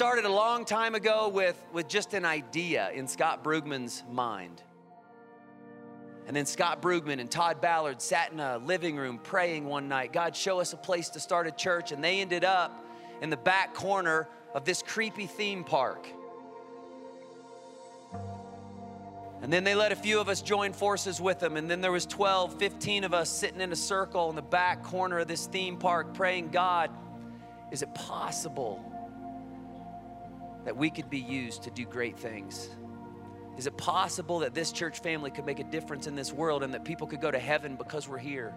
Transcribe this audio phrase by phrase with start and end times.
[0.00, 4.62] started a long time ago with, with just an idea in Scott Brugman's mind.
[6.26, 10.10] And then Scott Brugman and Todd Ballard sat in a living room praying one night
[10.10, 11.92] God, show us a place to start a church.
[11.92, 12.82] And they ended up
[13.20, 16.08] in the back corner of this creepy theme park.
[19.42, 21.58] And then they let a few of us join forces with them.
[21.58, 24.82] And then there was 12, 15 of us sitting in a circle in the back
[24.82, 26.90] corner of this theme park praying, God,
[27.70, 28.89] is it possible
[30.64, 32.70] that we could be used to do great things?
[33.56, 36.72] Is it possible that this church family could make a difference in this world and
[36.72, 38.54] that people could go to heaven because we're here?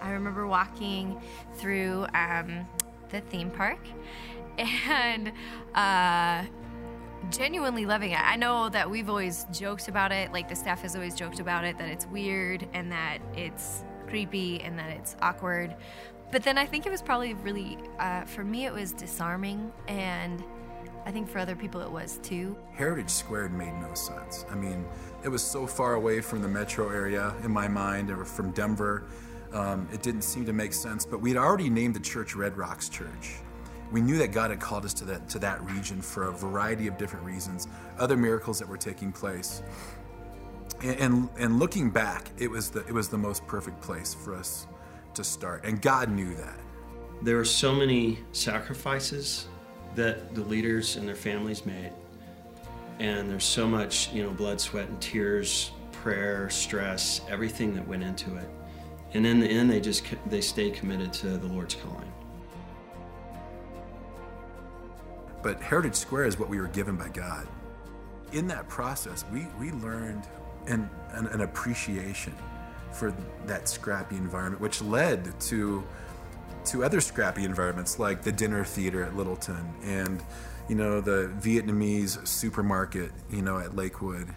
[0.00, 1.20] I remember walking
[1.54, 2.66] through um,
[3.10, 3.78] the theme park
[4.58, 5.32] and
[5.74, 6.44] uh,
[7.30, 8.20] genuinely loving it.
[8.20, 11.64] I know that we've always joked about it, like the staff has always joked about
[11.64, 15.74] it, that it's weird and that it's creepy and that it's awkward.
[16.30, 20.44] But then I think it was probably really, uh, for me, it was disarming and
[21.06, 22.54] I think for other people it was too.
[22.74, 24.44] Heritage Square made no sense.
[24.50, 24.84] I mean,
[25.24, 29.04] it was so far away from the metro area in my mind, or from Denver.
[29.52, 32.90] Um, it didn't seem to make sense, but we'd already named the church Red Rocks
[32.90, 33.36] Church
[33.92, 36.86] we knew that God had called us to that, to that region for a variety
[36.86, 39.62] of different reasons, other miracles that were taking place.
[40.82, 44.66] And, and, looking back, it was, the, it was the most perfect place for us
[45.14, 45.64] to start.
[45.64, 46.58] And God knew that.
[47.22, 49.46] There were so many sacrifices
[49.94, 51.92] that the leaders and their families made.
[52.98, 58.02] And there's so much, you know, blood, sweat, and tears, prayer, stress, everything that went
[58.02, 58.48] into it.
[59.14, 62.12] And in the end, they just they stayed committed to the Lord's calling.
[65.42, 67.46] But Heritage Square is what we were given by God.
[68.32, 70.26] In that process, we, we learned
[70.66, 72.34] an, an, an appreciation
[72.92, 73.14] for
[73.46, 75.82] that scrappy environment, which led to
[76.64, 80.22] to other scrappy environments like the dinner theater at Littleton and
[80.68, 84.28] you know the Vietnamese supermarket you know at Lakewood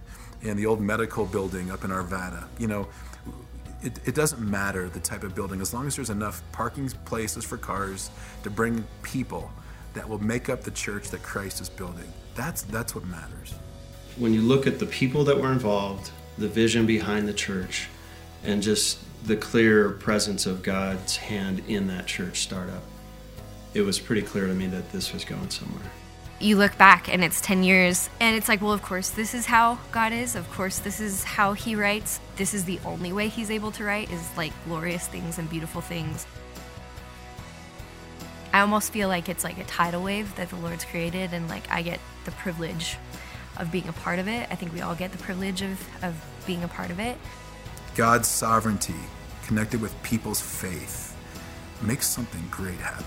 [0.43, 2.45] and the old medical building up in Arvada.
[2.59, 2.87] You know,
[3.81, 7.43] it, it doesn't matter the type of building as long as there's enough parking places
[7.43, 8.09] for cars
[8.43, 9.51] to bring people
[9.93, 12.11] that will make up the church that Christ is building.
[12.35, 13.55] That's, that's what matters.
[14.17, 17.89] When you look at the people that were involved, the vision behind the church,
[18.45, 22.83] and just the clear presence of God's hand in that church startup,
[23.73, 25.91] it was pretty clear to me that this was going somewhere.
[26.39, 29.45] You look back and it's 10 years, and it's like, well, of course, this is
[29.45, 30.37] how God is.
[30.37, 32.21] Of course, this is how He writes.
[32.37, 35.81] This is the only way He's able to write, is like glorious things and beautiful
[35.81, 36.25] things.
[38.53, 41.69] I almost feel like it's like a tidal wave that the Lord's created, and like
[41.69, 42.97] I get the privilege
[43.57, 44.47] of being a part of it.
[44.51, 47.17] I think we all get the privilege of, of being a part of it.
[47.95, 48.95] God's sovereignty
[49.45, 51.15] connected with people's faith
[51.81, 53.05] makes something great happen.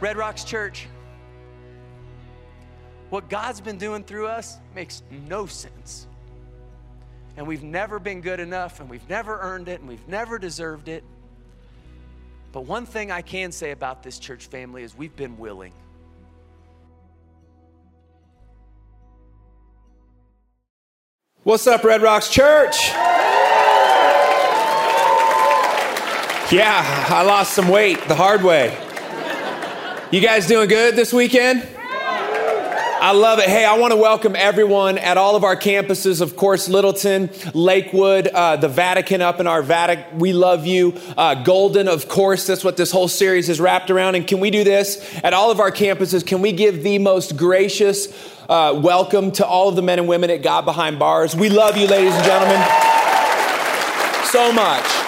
[0.00, 0.88] Red Rocks Church,
[3.10, 6.06] what God's been doing through us makes no sense.
[7.36, 10.88] And we've never been good enough, and we've never earned it, and we've never deserved
[10.88, 11.04] it.
[12.52, 15.72] But one thing I can say about this church family is we've been willing.
[21.44, 22.90] What's up, Red Rocks Church?
[26.52, 28.68] Yeah, I lost some weight the hard way.
[30.12, 31.66] You guys doing good this weekend?
[31.84, 33.46] I love it.
[33.46, 36.20] Hey, I want to welcome everyone at all of our campuses.
[36.20, 40.20] Of course, Littleton, Lakewood, uh, the Vatican up in our Vatican.
[40.20, 40.96] We love you.
[41.16, 44.14] Uh, Golden, of course, that's what this whole series is wrapped around.
[44.14, 46.24] And can we do this at all of our campuses?
[46.24, 48.06] Can we give the most gracious
[48.48, 51.34] uh, welcome to all of the men and women at God Behind Bars?
[51.34, 52.60] We love you, ladies and gentlemen,
[54.24, 55.01] so much.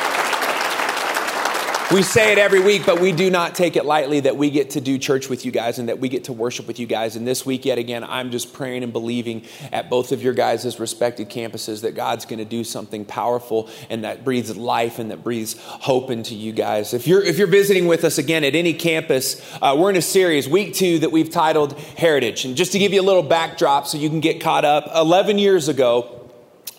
[1.94, 4.70] We say it every week, but we do not take it lightly that we get
[4.70, 7.14] to do church with you guys and that we get to worship with you guys.
[7.14, 10.80] And this week, yet again, I'm just praying and believing at both of your guys'
[10.80, 15.22] respected campuses that God's going to do something powerful and that breathes life and that
[15.22, 16.94] breathes hope into you guys.
[16.94, 20.02] If you're if you're visiting with us again at any campus, uh, we're in a
[20.02, 22.44] series, week two, that we've titled Heritage.
[22.44, 25.38] And just to give you a little backdrop so you can get caught up, 11
[25.38, 26.28] years ago,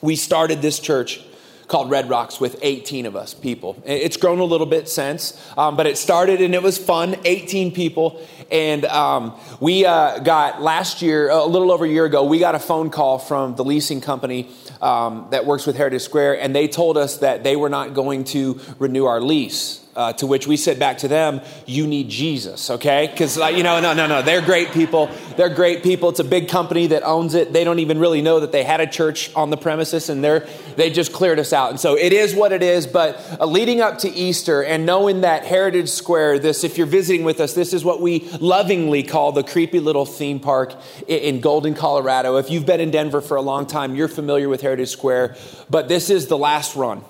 [0.02, 1.22] we started this church
[1.68, 3.82] called Red Rocks with 18 of us people.
[3.86, 7.72] It's grown a little bit since, um, but it started and it was fun 18
[7.72, 8.26] people.
[8.52, 12.56] And um, we uh, got last year, a little over a year ago, we got
[12.56, 14.50] a phone call from the leasing company
[14.82, 18.24] um, that works with Heritage Square, and they told us that they were not going
[18.26, 19.85] to renew our lease.
[19.96, 23.08] Uh, to which we said back to them, "You need Jesus, okay?
[23.10, 25.10] Because like, you know, no, no, no, they're great people.
[25.38, 26.10] They're great people.
[26.10, 27.54] It's a big company that owns it.
[27.54, 30.46] They don't even really know that they had a church on the premises, and they're
[30.76, 31.70] they just cleared us out.
[31.70, 32.88] And so it is what it is.
[32.88, 37.24] But uh, leading up to Easter and knowing that Heritage Square, this, if you're visiting
[37.24, 40.76] with us, this is what we lovingly call the creepy little theme park
[41.08, 42.38] in, in Golden, Colorado.
[42.38, 45.36] If you've been in Denver for a long time, you're familiar with Heritage Square.
[45.70, 47.04] But this is the last run.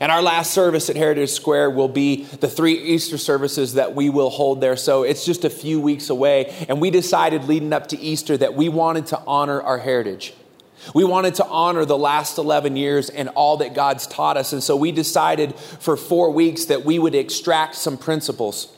[0.00, 4.10] And our last service at Heritage Square will be the three Easter services that we
[4.10, 4.76] will hold there.
[4.76, 6.54] So it's just a few weeks away.
[6.68, 10.34] And we decided leading up to Easter that we wanted to honor our heritage.
[10.94, 14.52] We wanted to honor the last 11 years and all that God's taught us.
[14.52, 18.75] And so we decided for four weeks that we would extract some principles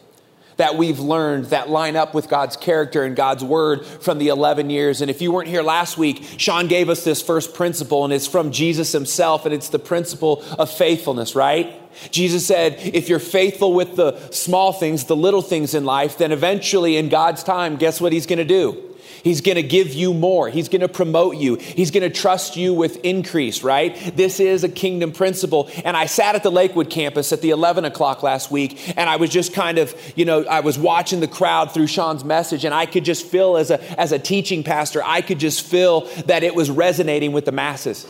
[0.59, 4.71] that we've learned that line up with God's character and God's word from the 11
[4.71, 5.01] years.
[5.01, 8.27] And if you weren't here last week, Sean gave us this first principle, and it's
[8.27, 11.75] from Jesus himself, and it's the principle of faithfulness, right?
[12.11, 16.33] Jesus said, if you're faithful with the small things, the little things in life, then
[16.33, 18.88] eventually in God's time, guess what he's going to do?
[19.23, 20.49] He's going to give you more.
[20.49, 21.57] He's going to promote you.
[21.57, 23.97] He's going to trust you with increase, right?
[24.17, 25.71] This is a kingdom principle.
[25.85, 29.17] And I sat at the Lakewood campus at the 11 o'clock last week, and I
[29.17, 32.75] was just kind of, you know, I was watching the crowd through Sean's message, and
[32.75, 36.43] I could just feel as a, as a teaching pastor, I could just feel that
[36.43, 38.07] it was resonating with the masses.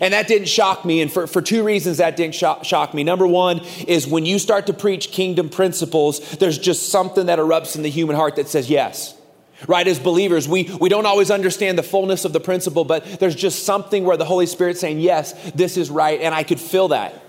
[0.00, 1.02] And that didn't shock me.
[1.02, 3.04] And for, for two reasons, that didn't shock, shock, me.
[3.04, 7.76] Number one is when you start to preach kingdom principles, there's just something that erupts
[7.76, 9.13] in the human heart that says yes
[9.68, 13.34] right as believers we, we don't always understand the fullness of the principle but there's
[13.34, 16.88] just something where the holy spirit's saying yes this is right and i could feel
[16.88, 17.20] that.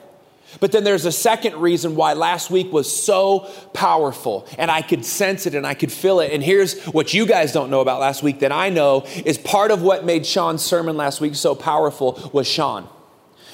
[0.62, 3.40] But then there's a second reason why last week was so
[3.74, 6.32] powerful and i could sense it and i could feel it.
[6.32, 9.72] And here's what you guys don't know about last week that i know is part
[9.72, 12.88] of what made sean's sermon last week so powerful was sean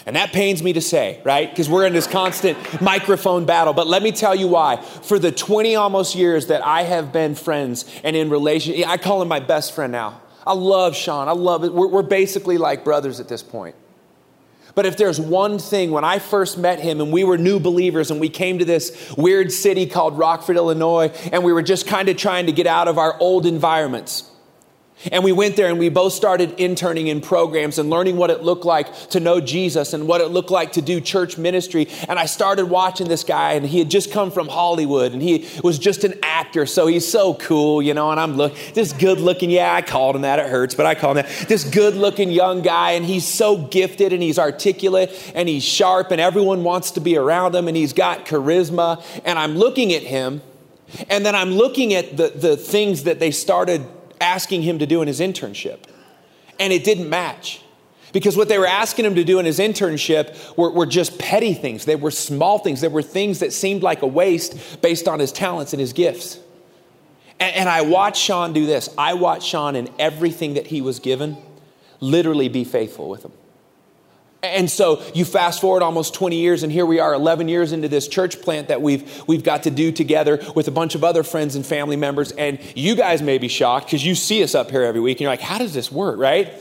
[0.06, 1.50] and that pains me to say, right?
[1.50, 3.74] Because we're in this constant microphone battle.
[3.74, 4.78] But let me tell you why.
[4.78, 9.22] For the 20 almost years that I have been friends and in relation, I call
[9.22, 10.22] him my best friend now.
[10.46, 11.28] I love Sean.
[11.28, 11.74] I love it.
[11.74, 13.76] We're, we're basically like brothers at this point.
[14.74, 18.10] But if there's one thing, when I first met him and we were new believers
[18.10, 22.08] and we came to this weird city called Rockford, Illinois, and we were just kind
[22.10, 24.31] of trying to get out of our old environments.
[25.12, 28.44] And we went there and we both started interning in programs and learning what it
[28.44, 31.88] looked like to know Jesus and what it looked like to do church ministry.
[32.08, 35.48] And I started watching this guy, and he had just come from Hollywood and he
[35.64, 36.66] was just an actor.
[36.66, 38.12] So he's so cool, you know.
[38.12, 40.40] And I'm look this good looking, yeah, I called him that.
[40.40, 41.48] It hurts, but I call him that.
[41.48, 46.12] This good looking young guy, and he's so gifted and he's articulate and he's sharp,
[46.12, 49.04] and everyone wants to be around him, and he's got charisma.
[49.26, 50.42] And I'm looking at him,
[51.10, 53.86] and then I'm looking at the, the things that they started
[54.22, 55.80] asking him to do in his internship.
[56.60, 57.62] And it didn't match.
[58.14, 61.54] Because what they were asking him to do in his internship were, were, just petty
[61.54, 61.86] things.
[61.86, 62.82] They were small things.
[62.82, 66.38] They were things that seemed like a waste based on his talents and his gifts.
[67.40, 68.90] And, and I watched Sean do this.
[68.98, 71.38] I watched Sean in everything that he was given
[72.02, 73.32] literally be faithful with him.
[74.44, 77.88] And so you fast forward almost 20 years, and here we are 11 years into
[77.88, 81.22] this church plant that we've, we've got to do together with a bunch of other
[81.22, 82.32] friends and family members.
[82.32, 85.22] And you guys may be shocked because you see us up here every week and
[85.22, 86.52] you're like, how does this work, right?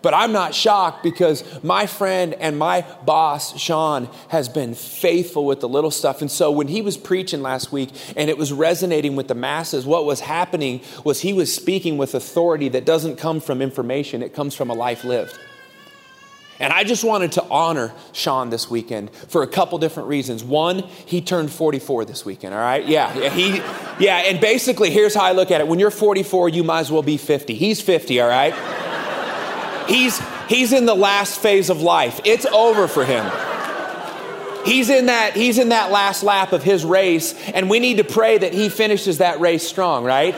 [0.00, 5.60] But I'm not shocked because my friend and my boss, Sean, has been faithful with
[5.60, 6.22] the little stuff.
[6.22, 9.84] And so when he was preaching last week and it was resonating with the masses,
[9.84, 14.32] what was happening was he was speaking with authority that doesn't come from information, it
[14.32, 15.38] comes from a life lived.
[16.58, 20.42] And I just wanted to honor Sean this weekend for a couple different reasons.
[20.42, 22.86] One, he turned 44 this weekend, all right?
[22.86, 23.56] Yeah, yeah, he,
[24.02, 25.68] yeah, and basically, here's how I look at it.
[25.68, 27.54] When you're 44, you might as well be 50.
[27.54, 28.54] He's 50, all right?
[29.86, 32.20] He's, he's in the last phase of life.
[32.24, 33.30] It's over for him.
[34.64, 38.04] He's in that, he's in that last lap of his race, and we need to
[38.04, 40.34] pray that he finishes that race strong, right?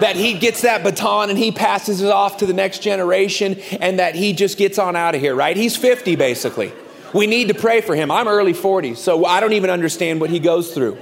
[0.00, 3.98] That he gets that baton and he passes it off to the next generation and
[3.98, 5.56] that he just gets on out of here, right?
[5.56, 6.72] He's 50 basically.
[7.14, 8.10] We need to pray for him.
[8.10, 10.98] I'm early 40s, so I don't even understand what he goes through.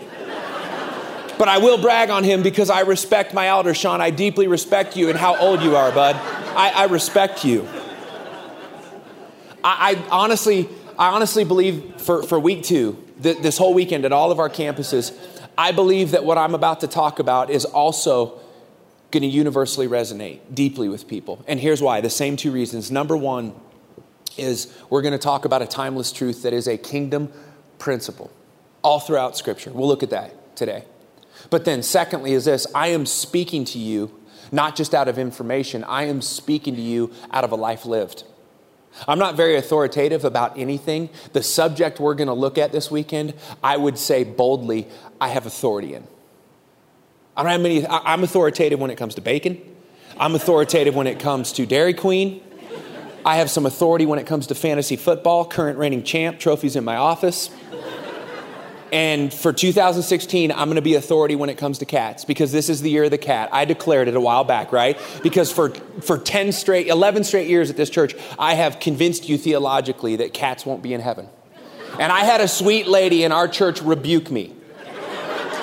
[1.38, 4.00] But I will brag on him because I respect my elder, Sean.
[4.00, 6.16] I deeply respect you and how old you are, bud.
[6.16, 7.68] I, I respect you.
[9.62, 14.12] I, I, honestly, I honestly believe for, for week two, th- this whole weekend at
[14.12, 15.14] all of our campuses,
[15.58, 18.40] I believe that what I'm about to talk about is also
[19.18, 21.42] going to universally resonate deeply with people.
[21.48, 22.90] And here's why the same two reasons.
[22.90, 23.54] Number one
[24.36, 27.32] is we're going to talk about a timeless truth that is a kingdom
[27.78, 28.30] principle
[28.82, 29.70] all throughout Scripture.
[29.72, 30.84] We'll look at that today.
[31.48, 34.14] But then, secondly, is this I am speaking to you
[34.52, 38.24] not just out of information, I am speaking to you out of a life lived.
[39.08, 41.10] I'm not very authoritative about anything.
[41.32, 44.88] The subject we're going to look at this weekend, I would say boldly,
[45.20, 46.06] I have authority in.
[47.36, 49.60] I many, I'm authoritative when it comes to bacon.
[50.18, 52.42] I'm authoritative when it comes to Dairy Queen.
[53.24, 56.84] I have some authority when it comes to fantasy football, current reigning champ, trophies in
[56.84, 57.50] my office.
[58.92, 62.68] And for 2016, I'm going to be authority when it comes to cats because this
[62.68, 63.50] is the year of the cat.
[63.52, 64.98] I declared it a while back, right?
[65.22, 69.36] Because for, for 10 straight, 11 straight years at this church, I have convinced you
[69.36, 71.28] theologically that cats won't be in heaven.
[71.98, 74.55] And I had a sweet lady in our church rebuke me.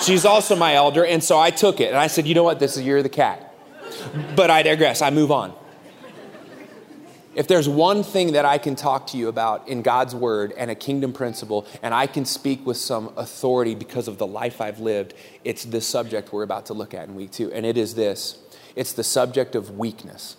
[0.04, 1.90] She's also my elder, and so I took it.
[1.90, 2.60] And I said, you know what?
[2.60, 3.54] This is of the cat.
[4.36, 5.02] But I digress.
[5.02, 5.54] I move on.
[7.36, 10.70] If there's one thing that I can talk to you about in God's word and
[10.70, 14.80] a kingdom principle, and I can speak with some authority because of the life I've
[14.80, 17.52] lived, it's this subject we're about to look at in week two.
[17.52, 18.38] And it is this
[18.76, 20.36] it's the subject of weakness.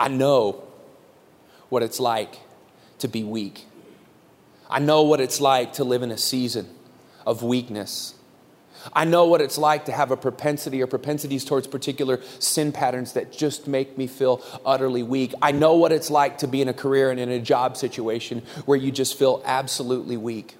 [0.00, 0.64] I know
[1.68, 2.40] what it's like
[2.98, 3.66] to be weak,
[4.70, 6.75] I know what it's like to live in a season
[7.26, 8.14] of weakness.
[8.92, 13.14] I know what it's like to have a propensity or propensities towards particular sin patterns
[13.14, 15.34] that just make me feel utterly weak.
[15.42, 18.42] I know what it's like to be in a career and in a job situation
[18.64, 20.54] where you just feel absolutely weak.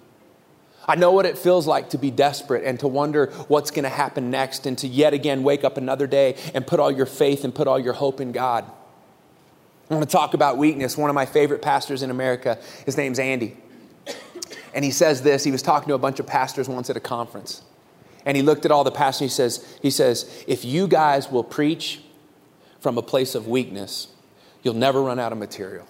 [0.88, 3.88] I know what it feels like to be desperate and to wonder what's going to
[3.88, 7.44] happen next and to yet again wake up another day and put all your faith
[7.44, 8.64] and put all your hope in God.
[9.90, 10.96] I want to talk about weakness.
[10.96, 13.56] One of my favorite pastors in America, his name's Andy.
[14.76, 17.00] And he says this he was talking to a bunch of pastors once at a
[17.00, 17.62] conference
[18.26, 21.44] and he looked at all the pastors he says, he says, if you guys will
[21.44, 22.00] preach
[22.80, 24.08] from a place of weakness,
[24.62, 25.86] you'll never run out of material.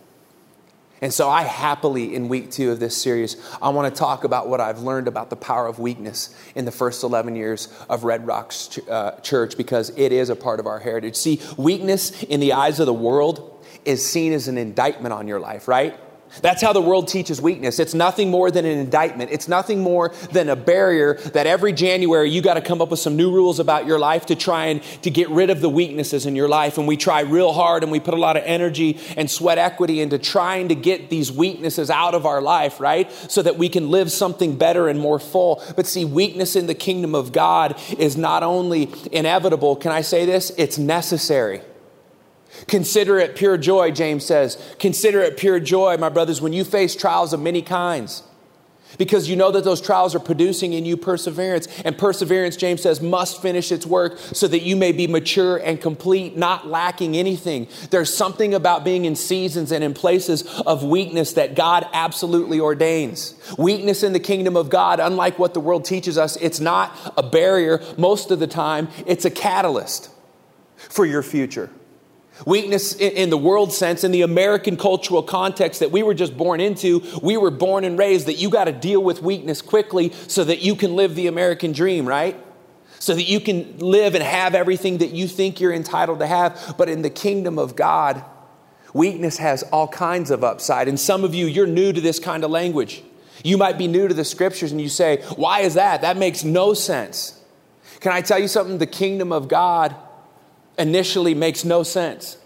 [1.02, 4.48] And so I happily, in week two of this series, I want to talk about
[4.48, 8.26] what I've learned about the power of weakness in the first 11 years of Red
[8.26, 11.16] Rocks uh, Church because it is a part of our heritage.
[11.16, 15.40] See, weakness in the eyes of the world is seen as an indictment on your
[15.40, 15.98] life, right?
[16.42, 17.78] That's how the world teaches weakness.
[17.78, 19.30] It's nothing more than an indictment.
[19.30, 23.00] It's nothing more than a barrier that every January you got to come up with
[23.00, 26.26] some new rules about your life to try and to get rid of the weaknesses
[26.26, 26.78] in your life.
[26.78, 30.00] And we try real hard and we put a lot of energy and sweat equity
[30.00, 33.10] into trying to get these weaknesses out of our life, right?
[33.30, 35.62] So that we can live something better and more full.
[35.74, 40.26] But see, weakness in the kingdom of God is not only inevitable, can I say
[40.26, 40.52] this?
[40.56, 41.62] It's necessary.
[42.68, 44.74] Consider it pure joy, James says.
[44.78, 48.22] Consider it pure joy, my brothers, when you face trials of many kinds.
[48.98, 51.66] Because you know that those trials are producing in you perseverance.
[51.84, 55.80] And perseverance, James says, must finish its work so that you may be mature and
[55.80, 57.68] complete, not lacking anything.
[57.90, 63.34] There's something about being in seasons and in places of weakness that God absolutely ordains.
[63.58, 67.22] Weakness in the kingdom of God, unlike what the world teaches us, it's not a
[67.22, 67.82] barrier.
[67.98, 70.10] Most of the time, it's a catalyst
[70.76, 71.70] for your future.
[72.44, 76.60] Weakness in the world sense, in the American cultural context that we were just born
[76.60, 80.44] into, we were born and raised that you got to deal with weakness quickly so
[80.44, 82.38] that you can live the American dream, right?
[82.98, 86.74] So that you can live and have everything that you think you're entitled to have.
[86.76, 88.22] But in the kingdom of God,
[88.92, 90.88] weakness has all kinds of upside.
[90.88, 93.02] And some of you, you're new to this kind of language.
[93.44, 96.02] You might be new to the scriptures and you say, Why is that?
[96.02, 97.40] That makes no sense.
[98.00, 98.78] Can I tell you something?
[98.78, 99.96] The kingdom of God
[100.78, 102.38] initially makes no sense.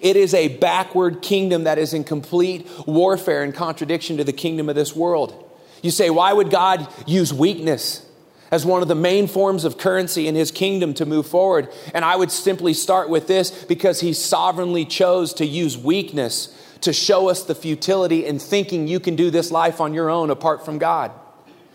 [0.00, 4.68] It is a backward kingdom that is in complete warfare and contradiction to the kingdom
[4.68, 5.50] of this world.
[5.82, 8.06] You say, why would God use weakness
[8.50, 11.68] as one of the main forms of currency in his kingdom to move forward?
[11.92, 16.92] And I would simply start with this because he sovereignly chose to use weakness to
[16.92, 20.64] show us the futility in thinking you can do this life on your own apart
[20.64, 21.12] from God.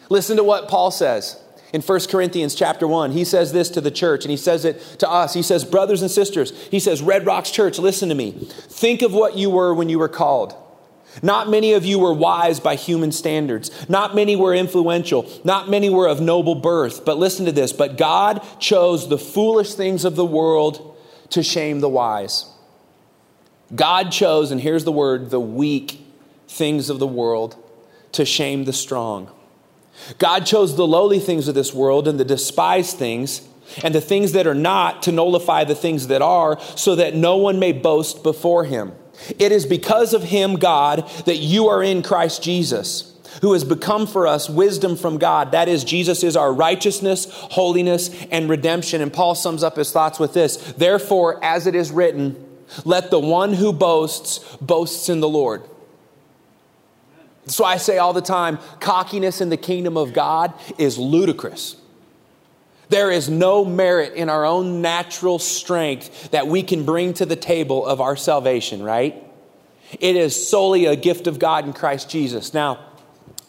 [0.10, 1.42] Listen to what Paul says
[1.74, 4.80] in 1 Corinthians chapter 1, he says this to the church and he says it
[5.00, 5.34] to us.
[5.34, 8.32] He says, Brothers and sisters, he says, Red Rocks Church, listen to me.
[8.32, 10.56] Think of what you were when you were called.
[11.22, 13.72] Not many of you were wise by human standards.
[13.90, 15.30] Not many were influential.
[15.44, 17.04] Not many were of noble birth.
[17.06, 17.74] But listen to this.
[17.74, 20.96] But God chose the foolish things of the world
[21.32, 22.46] to shame the wise.
[23.76, 26.06] God chose, and here's the word, the weak
[26.48, 27.56] things of the world
[28.14, 29.30] to shame the strong.
[30.18, 33.48] God chose the lowly things of this world and the despised things
[33.84, 37.38] and the things that are not to nullify the things that are, so that no
[37.38, 38.94] one may boast before him.
[39.40, 44.08] It is because of him, God, that you are in Christ Jesus, who has become
[44.08, 45.52] for us wisdom from God.
[45.52, 49.02] That is, Jesus is our righteousness, holiness, and redemption.
[49.02, 52.44] And Paul sums up his thoughts with this Therefore, as it is written,
[52.86, 55.64] let the one who boasts boasts in the Lord.
[57.48, 61.78] So I say all the time cockiness in the kingdom of God is ludicrous.
[62.90, 67.36] There is no merit in our own natural strength that we can bring to the
[67.36, 69.24] table of our salvation, right?
[70.00, 72.54] It is solely a gift of God in Christ Jesus.
[72.54, 72.80] Now,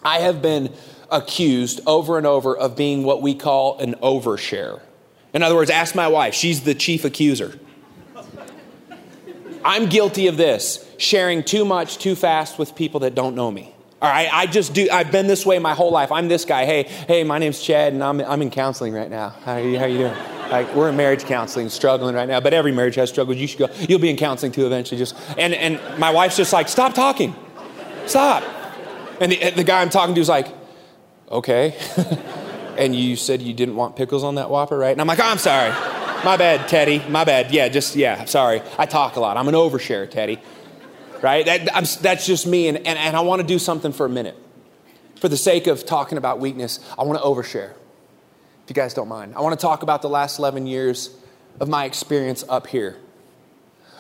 [0.03, 0.73] I have been
[1.11, 4.81] accused over and over of being what we call an overshare.
[5.33, 7.59] In other words, ask my wife, she's the chief accuser.
[9.65, 13.75] I'm guilty of this sharing too much too fast with people that don't know me.
[14.01, 14.89] All right, I just do.
[14.93, 16.13] I've been this way my whole life.
[16.13, 16.67] I'm this guy.
[16.67, 19.31] Hey, hey, my name's Chad, and I'm, I'm in counseling right now.
[19.31, 20.15] How are you, how you doing?
[20.51, 22.39] Like we're in marriage counseling, struggling right now.
[22.39, 23.39] But every marriage has struggles.
[23.39, 23.69] You should go.
[23.89, 24.99] You'll be in counseling too eventually.
[24.99, 27.35] Just and and my wife's just like, stop talking,
[28.07, 28.45] stop.
[29.21, 30.47] And the, the guy I'm talking to is like,
[31.29, 31.77] okay.
[32.79, 34.93] and you said you didn't want pickles on that Whopper, right?
[34.93, 35.71] And I'm like, oh, I'm sorry.
[36.25, 37.03] My bad, Teddy.
[37.09, 37.51] My bad.
[37.51, 38.27] Yeah, just yeah.
[38.27, 38.63] Sorry.
[38.79, 39.37] I talk a lot.
[39.37, 40.41] I'm an overshare, Teddy
[41.23, 41.45] right?
[41.45, 44.37] That, that's just me, and, and, and I want to do something for a minute.
[45.17, 49.09] For the sake of talking about weakness, I want to overshare, if you guys don't
[49.09, 49.35] mind.
[49.35, 51.17] I want to talk about the last 11 years
[51.61, 52.97] of my experience up here.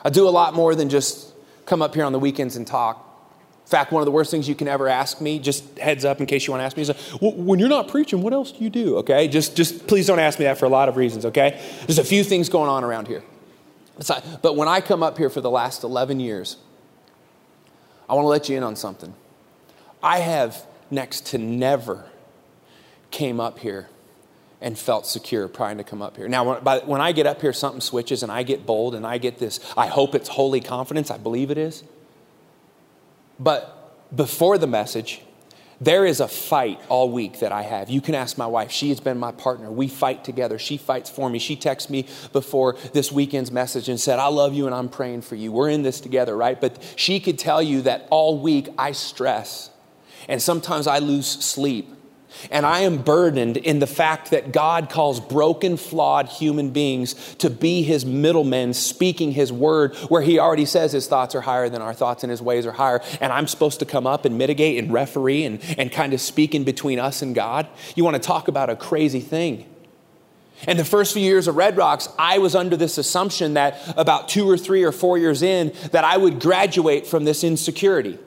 [0.04, 1.32] I do a lot more than just
[1.66, 3.04] come up here on the weekends and talk.
[3.64, 6.20] In fact, one of the worst things you can ever ask me, just heads up
[6.20, 8.64] in case you want to ask me, is when you're not preaching, what else do
[8.64, 8.96] you do?
[8.98, 11.26] Okay, just, just please don't ask me that for a lot of reasons.
[11.26, 13.22] Okay, there's a few things going on around here.
[14.40, 16.56] But when I come up here for the last 11 years,
[18.08, 19.14] I want to let you in on something.
[20.02, 22.10] I have next to never
[23.10, 23.88] came up here
[24.60, 26.28] and felt secure trying to come up here.
[26.28, 29.18] Now, when, when I get up here, something switches and I get bold and I
[29.18, 31.10] get this, I hope it's holy confidence.
[31.10, 31.84] I believe it is.
[33.38, 35.22] But before the message,
[35.80, 37.88] there is a fight all week that I have.
[37.88, 38.70] You can ask my wife.
[38.73, 39.70] She has been my partner.
[39.70, 40.58] We fight together.
[40.58, 41.38] She fights for me.
[41.38, 45.23] She texted me before this weekend's message and said, I love you and I'm praying
[45.23, 45.52] for you.
[45.52, 46.61] We're in this together, right?
[46.61, 49.70] But she could tell you that all week I stress
[50.28, 51.94] and sometimes I lose sleep
[52.50, 57.50] and I am burdened in the fact that God calls broken, flawed human beings to
[57.50, 61.83] be his middlemen, speaking his word, where he already says his thoughts are higher than
[61.83, 63.00] our thoughts and his ways are higher.
[63.21, 66.54] And I'm supposed to come up and mitigate and referee and, and kind of speak
[66.54, 67.66] in between us and God.
[67.95, 69.66] You want to talk about a crazy thing.
[70.66, 74.29] In the first few years of Red Rocks, I was under this assumption that about
[74.29, 78.18] two or three or four years in, that I would graduate from this insecurity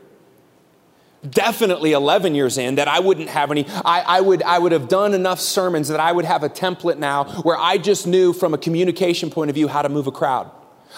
[1.30, 4.88] definitely 11 years in that i wouldn't have any I, I, would i would have
[4.88, 8.54] done enough sermons that i would have a template now where i just knew from
[8.54, 10.50] a communication point of view how to move a crowd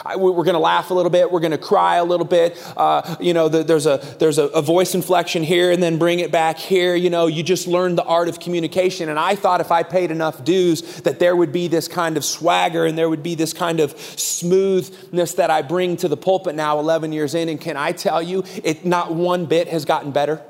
[0.05, 1.31] I, we're going to laugh a little bit.
[1.31, 2.57] We're going to cry a little bit.
[2.75, 6.19] Uh, you know, the, there's, a, there's a, a, voice inflection here and then bring
[6.19, 6.95] it back here.
[6.95, 9.09] You know, you just learn the art of communication.
[9.09, 12.25] And I thought if I paid enough dues that there would be this kind of
[12.25, 16.55] swagger and there would be this kind of smoothness that I bring to the pulpit
[16.55, 17.49] now 11 years in.
[17.49, 20.41] And can I tell you, it not one bit has gotten better.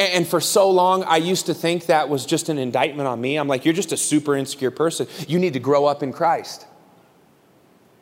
[0.00, 3.36] And for so long, I used to think that was just an indictment on me.
[3.36, 5.06] I'm like, you're just a super insecure person.
[5.28, 6.66] You need to grow up in Christ.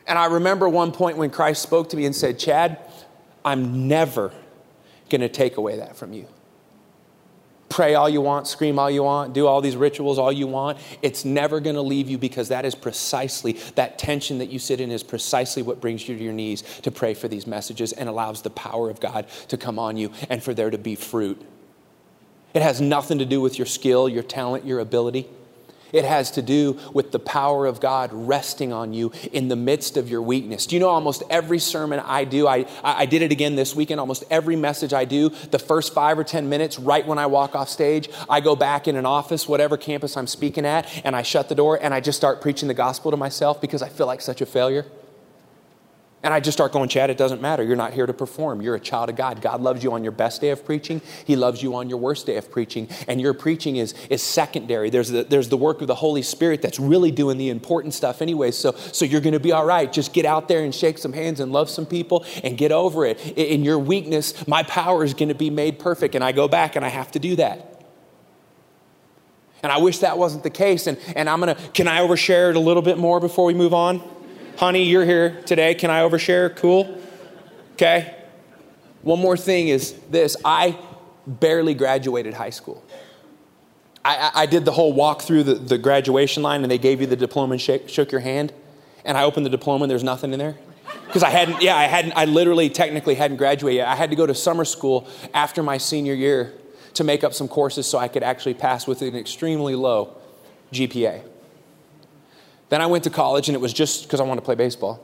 [0.08, 2.78] And I remember one point when Christ spoke to me and said, Chad,
[3.44, 4.32] I'm never
[5.10, 6.26] going to take away that from you.
[7.68, 10.78] Pray all you want, scream all you want, do all these rituals all you want.
[11.02, 14.80] It's never going to leave you because that is precisely, that tension that you sit
[14.80, 18.08] in is precisely what brings you to your knees to pray for these messages and
[18.08, 21.40] allows the power of God to come on you and for there to be fruit.
[22.54, 25.28] It has nothing to do with your skill, your talent, your ability.
[25.92, 29.96] It has to do with the power of God resting on you in the midst
[29.96, 30.66] of your weakness.
[30.66, 34.00] Do you know almost every sermon I do, I, I did it again this weekend,
[34.00, 37.54] almost every message I do, the first five or 10 minutes, right when I walk
[37.54, 41.22] off stage, I go back in an office, whatever campus I'm speaking at, and I
[41.22, 44.06] shut the door and I just start preaching the gospel to myself because I feel
[44.06, 44.86] like such a failure.
[46.20, 47.62] And I just start going, Chad, it doesn't matter.
[47.62, 48.60] You're not here to perform.
[48.60, 49.40] You're a child of God.
[49.40, 51.00] God loves you on your best day of preaching.
[51.24, 52.88] He loves you on your worst day of preaching.
[53.06, 54.90] And your preaching is, is secondary.
[54.90, 58.20] There's the, there's the work of the Holy Spirit that's really doing the important stuff
[58.20, 58.50] anyway.
[58.50, 59.92] So, so you're going to be all right.
[59.92, 63.06] Just get out there and shake some hands and love some people and get over
[63.06, 63.20] it.
[63.38, 66.16] In your weakness, my power is going to be made perfect.
[66.16, 67.76] And I go back and I have to do that.
[69.62, 70.88] And I wish that wasn't the case.
[70.88, 73.54] And, and I'm going to, can I overshare it a little bit more before we
[73.54, 74.17] move on?
[74.58, 75.72] Honey, you're here today.
[75.74, 76.54] Can I overshare?
[76.56, 77.00] Cool.
[77.74, 78.14] Okay.
[79.02, 80.76] One more thing is this I
[81.26, 82.84] barely graduated high school.
[84.04, 87.06] I, I did the whole walk through the, the, graduation line and they gave you
[87.06, 88.52] the diploma and shake, shook your hand.
[89.04, 90.56] And I opened the diploma and there's nothing in there.
[91.06, 93.88] Because I hadn't, yeah, I hadn't, I literally technically hadn't graduated yet.
[93.88, 96.54] I had to go to summer school after my senior year
[96.94, 100.16] to make up some courses so I could actually pass with an extremely low
[100.72, 101.22] GPA.
[102.68, 105.02] Then I went to college, and it was just because I wanted to play baseball.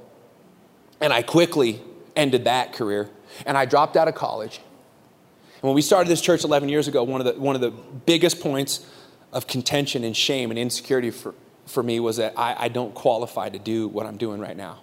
[1.01, 1.81] And I quickly
[2.15, 3.09] ended that career,
[3.47, 4.61] and I dropped out of college.
[5.57, 7.71] And when we started this church 11 years ago, one of the, one of the
[7.71, 8.87] biggest points
[9.33, 11.35] of contention and shame and insecurity for,
[11.67, 14.81] for me was that I, I don't qualify to do what I'm doing right now.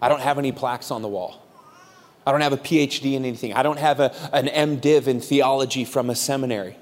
[0.00, 1.42] I don't have any plaques on the wall.
[2.26, 3.54] I don't have a PhD in anything.
[3.54, 6.76] I don't have a, an MDiv in theology from a seminary.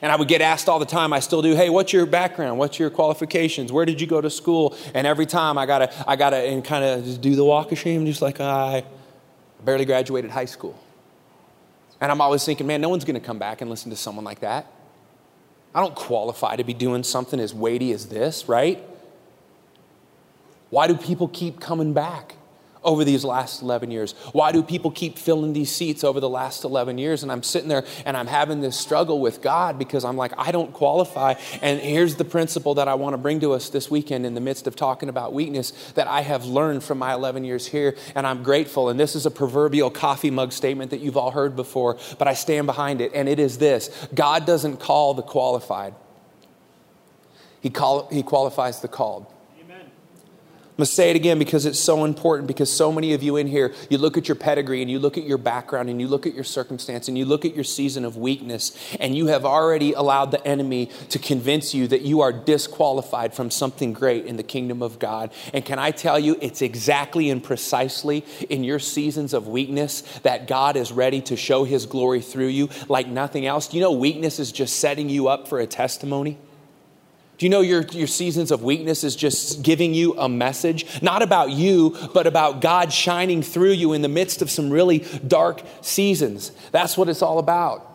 [0.00, 2.58] And I would get asked all the time, I still do, hey, what's your background?
[2.58, 3.70] What's your qualifications?
[3.70, 4.74] Where did you go to school?
[4.94, 8.06] And every time I gotta, I gotta and kind of do the walk of shame,
[8.06, 8.84] just like I
[9.64, 10.78] barely graduated high school.
[12.00, 14.40] And I'm always thinking, man, no one's gonna come back and listen to someone like
[14.40, 14.66] that.
[15.74, 18.82] I don't qualify to be doing something as weighty as this, right?
[20.70, 22.34] Why do people keep coming back?
[22.84, 24.12] Over these last 11 years?
[24.32, 27.22] Why do people keep filling these seats over the last 11 years?
[27.22, 30.52] And I'm sitting there and I'm having this struggle with God because I'm like, I
[30.52, 31.34] don't qualify.
[31.60, 34.40] And here's the principle that I want to bring to us this weekend in the
[34.40, 37.96] midst of talking about weakness that I have learned from my 11 years here.
[38.14, 38.88] And I'm grateful.
[38.88, 42.34] And this is a proverbial coffee mug statement that you've all heard before, but I
[42.34, 43.12] stand behind it.
[43.14, 45.94] And it is this God doesn't call the qualified,
[47.60, 49.26] He, call, he qualifies the called.
[50.72, 52.48] I'm going to say it again because it's so important.
[52.48, 55.18] Because so many of you in here, you look at your pedigree and you look
[55.18, 58.06] at your background and you look at your circumstance and you look at your season
[58.06, 62.32] of weakness, and you have already allowed the enemy to convince you that you are
[62.32, 65.30] disqualified from something great in the kingdom of God.
[65.52, 70.48] And can I tell you, it's exactly and precisely in your seasons of weakness that
[70.48, 73.74] God is ready to show his glory through you like nothing else.
[73.74, 76.38] You know weakness is just setting you up for a testimony?
[77.42, 81.02] Do you know your, your seasons of weakness is just giving you a message?
[81.02, 85.00] Not about you, but about God shining through you in the midst of some really
[85.26, 86.52] dark seasons.
[86.70, 87.91] That's what it's all about.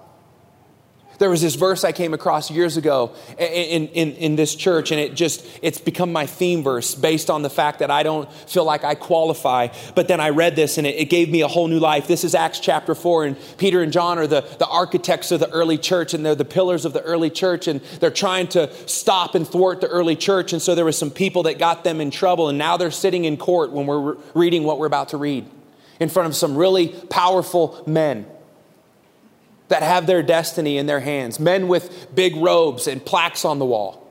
[1.19, 4.99] There was this verse I came across years ago in, in, in, this church, and
[4.99, 8.65] it just, it's become my theme verse based on the fact that I don't feel
[8.65, 9.69] like I qualify.
[9.95, 12.07] But then I read this and it, it gave me a whole new life.
[12.07, 15.49] This is Acts chapter 4, and Peter and John are the, the architects of the
[15.49, 19.33] early church, and they're the pillars of the early church, and they're trying to stop
[19.33, 20.53] and thwart the early church.
[20.53, 23.25] And so there were some people that got them in trouble, and now they're sitting
[23.25, 25.45] in court when we're reading what we're about to read
[25.99, 28.27] in front of some really powerful men
[29.69, 33.65] that have their destiny in their hands, men with big robes and plaques on the
[33.65, 34.03] wall.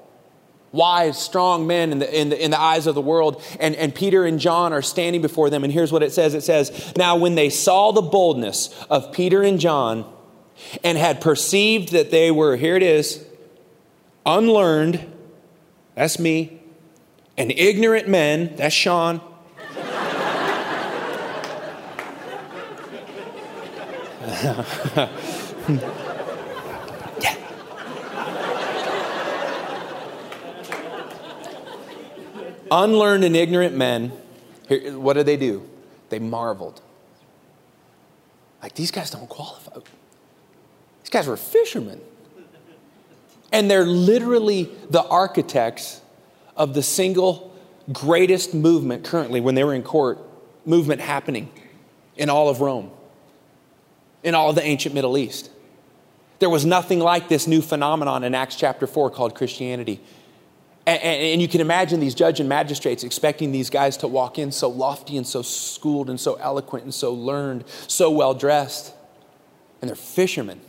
[0.72, 3.42] Wise, strong men in the, in the, in the eyes of the world.
[3.60, 5.64] And, and Peter and John are standing before them.
[5.64, 9.42] And here's what it says it says, Now, when they saw the boldness of Peter
[9.42, 10.04] and John
[10.84, 13.24] and had perceived that they were, here it is,
[14.26, 15.10] unlearned,
[15.94, 16.60] that's me,
[17.38, 19.20] and ignorant men, that's Sean.
[25.68, 27.36] yeah.
[32.70, 34.12] Unlearned and ignorant men,
[34.68, 35.68] here, what did they do?
[36.08, 36.80] They marveled.
[38.62, 39.80] Like, these guys don't qualify.
[41.02, 42.00] These guys were fishermen.
[43.52, 46.00] And they're literally the architects
[46.56, 47.56] of the single
[47.92, 50.18] greatest movement currently, when they were in court,
[50.64, 51.48] movement happening
[52.16, 52.90] in all of Rome,
[54.24, 55.50] in all of the ancient Middle East.
[56.38, 60.00] There was nothing like this new phenomenon in Acts chapter 4 called Christianity.
[60.86, 64.52] And, and, you can imagine these judge and magistrates expecting these guys to walk in
[64.52, 68.94] so lofty and so schooled and so eloquent and so learned, so well dressed.
[69.80, 70.60] And they're fishermen.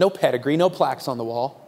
[0.00, 1.60] No pedigree, no plaques on the wall.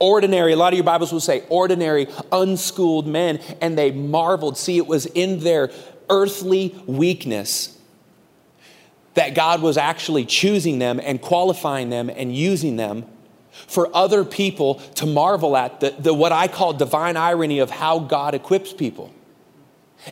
[0.00, 3.38] Ordinary, a lot of your Bibles will say ordinary, unschooled men.
[3.60, 4.58] And they marveled.
[4.58, 5.70] See, it was in their
[6.10, 7.78] earthly weakness
[9.14, 13.06] that God was actually choosing them and qualifying them and using them
[13.50, 17.98] for other people to marvel at the, the what I call divine irony of how
[17.98, 19.12] God equips people.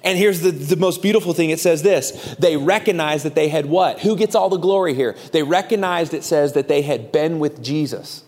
[0.04, 3.66] And here's the, the most beautiful thing it says this they recognized that they had
[3.66, 4.00] what?
[4.00, 5.16] Who gets all the glory here?
[5.32, 8.24] They recognized, it says, that they had been with Jesus.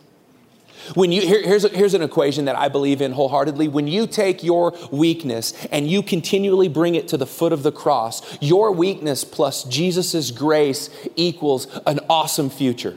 [0.95, 3.69] When you, here, here's, a, here's an equation that I believe in wholeheartedly.
[3.69, 7.73] When you take your weakness and you continually bring it to the foot of the
[7.73, 12.97] cross, your weakness plus Jesus' grace equals an awesome future,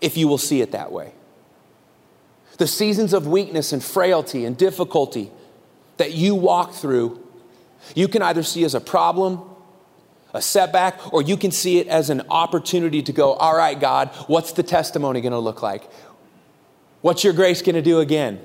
[0.00, 1.12] if you will see it that way.
[2.58, 5.30] The seasons of weakness and frailty and difficulty
[5.96, 7.20] that you walk through,
[7.94, 9.40] you can either see as a problem,
[10.34, 14.08] a setback, or you can see it as an opportunity to go, all right, God,
[14.26, 15.88] what's the testimony going to look like?
[17.02, 18.40] What's your grace going to do again?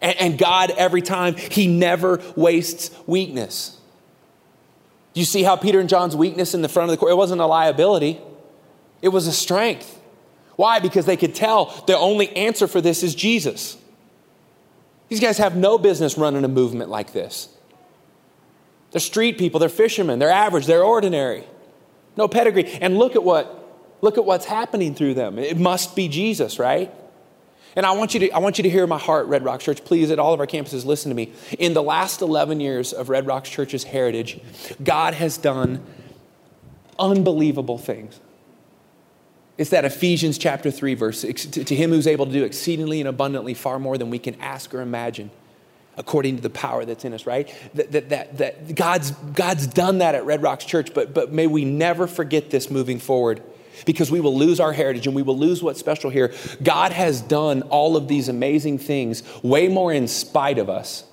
[0.00, 3.78] And, and, God, every time, He never wastes weakness.
[5.14, 7.12] Do you see how Peter and John's weakness in the front of the court?
[7.12, 8.20] It wasn't a liability,
[9.00, 9.98] it was a strength.
[10.56, 10.80] Why?
[10.80, 13.78] Because they could tell the only answer for this is Jesus.
[15.08, 17.48] These guys have no business running a movement like this.
[18.90, 21.44] They're street people, they're fishermen, they're average, they're ordinary.
[22.16, 22.66] No pedigree.
[22.66, 23.58] And look at what
[24.02, 25.38] look at what's happening through them.
[25.38, 26.92] It must be Jesus, right?
[27.74, 29.84] And I want you to, I want you to hear my heart, Red Rocks Church.
[29.84, 31.32] Please, at all of our campuses, listen to me.
[31.58, 34.40] In the last 11 years of Red Rocks Church's heritage,
[34.82, 35.82] God has done
[36.98, 38.20] unbelievable things.
[39.58, 43.54] It's that Ephesians chapter 3 verse to him who's able to do exceedingly and abundantly
[43.54, 45.30] far more than we can ask or imagine
[45.96, 47.52] according to the power that's in us, right?
[47.74, 51.46] That, that, that, that God's, God's done that at Red Rocks Church, but, but may
[51.46, 53.42] we never forget this moving forward
[53.86, 56.32] because we will lose our heritage and we will lose what's special here.
[56.62, 61.04] God has done all of these amazing things way more in spite of us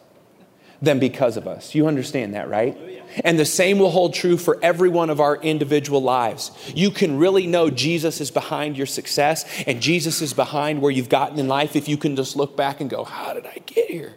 [0.82, 1.76] than because of us.
[1.76, 2.78] You understand that, right?
[3.24, 6.52] And the same will hold true for every one of our individual lives.
[6.74, 11.10] You can really know Jesus is behind your success and Jesus is behind where you've
[11.10, 13.90] gotten in life if you can just look back and go, How did I get
[13.90, 14.16] here?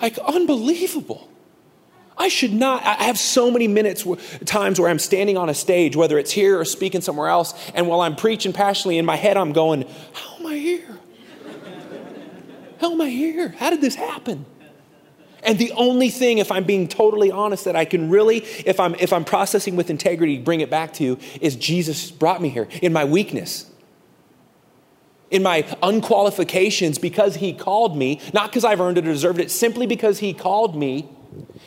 [0.00, 1.28] Like, unbelievable.
[2.18, 2.82] I should not.
[2.82, 4.06] I have so many minutes,
[4.44, 7.86] times where I'm standing on a stage, whether it's here or speaking somewhere else, and
[7.86, 10.98] while I'm preaching passionately in my head, I'm going, How am I here?
[12.80, 13.48] How am I here?
[13.58, 14.46] How did this happen?
[15.42, 18.94] And the only thing, if I'm being totally honest, that I can really, if I'm
[18.96, 22.66] if I'm processing with integrity, bring it back to you, is Jesus brought me here
[22.82, 23.70] in my weakness
[25.30, 29.50] in my unqualifications because he called me, not because I've earned it or deserved it,
[29.50, 31.08] simply because he called me.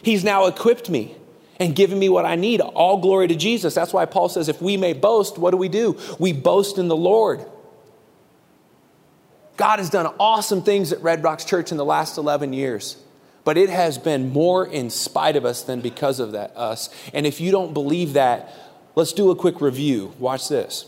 [0.01, 1.15] He's now equipped me
[1.60, 2.62] and given me what I need.
[2.62, 3.75] All glory to Jesus.
[3.75, 5.97] That's why Paul says, if we may boast, what do we do?
[6.17, 7.45] We boast in the Lord.
[9.58, 12.95] God has done awesome things at Red Rocks Church in the last 11 years,
[13.43, 16.89] but it has been more in spite of us than because of that, us.
[17.13, 18.53] And if you don't believe that,
[18.95, 20.13] let's do a quick review.
[20.17, 20.86] Watch this.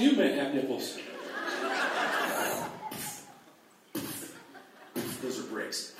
[0.00, 0.98] Do men have nipples?
[5.20, 5.92] Those are bricks.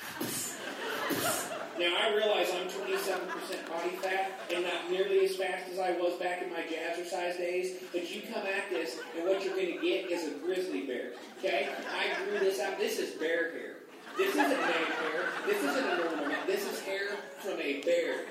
[1.77, 6.15] Now I realize I'm 27% body fat and not nearly as fast as I was
[6.15, 9.81] back in my jazzercise days, but you come at this and what you're going to
[9.83, 11.11] get is a grizzly bear.
[11.37, 11.69] Okay?
[11.69, 12.79] I grew this out.
[12.79, 13.75] This is bear hair.
[14.17, 15.29] This isn't man hair.
[15.45, 16.47] This isn't a normal man.
[16.47, 18.21] This is hair from a bear.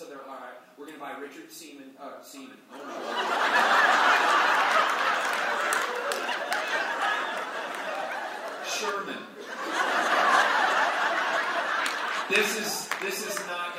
[0.00, 0.56] So they're all right.
[0.78, 1.90] We're going to buy Richard Seaman.
[2.00, 2.56] Uh, Seaman.
[8.68, 9.20] Sherman.
[12.30, 13.76] This is this is not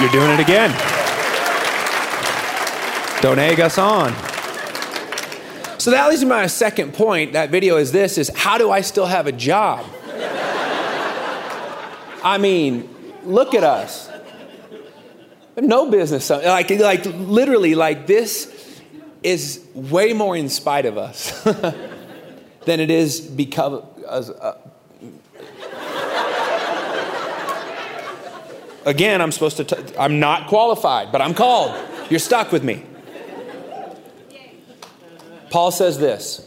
[0.00, 0.70] You're doing it again.
[3.20, 4.12] Don't egg us on.
[5.80, 7.32] So that leads me to my second point.
[7.32, 9.84] That video is this: is how do I still have a job?
[12.22, 12.88] I mean,
[13.24, 14.08] look at us.
[15.56, 16.30] No business.
[16.30, 18.80] Like, like literally, like this
[19.24, 21.42] is way more in spite of us
[22.66, 24.30] than it is because.
[24.30, 24.67] Uh,
[28.84, 31.74] again, I'm supposed to, t- I'm not qualified, but I'm called.
[32.10, 32.84] You're stuck with me.
[35.50, 36.44] Paul says this.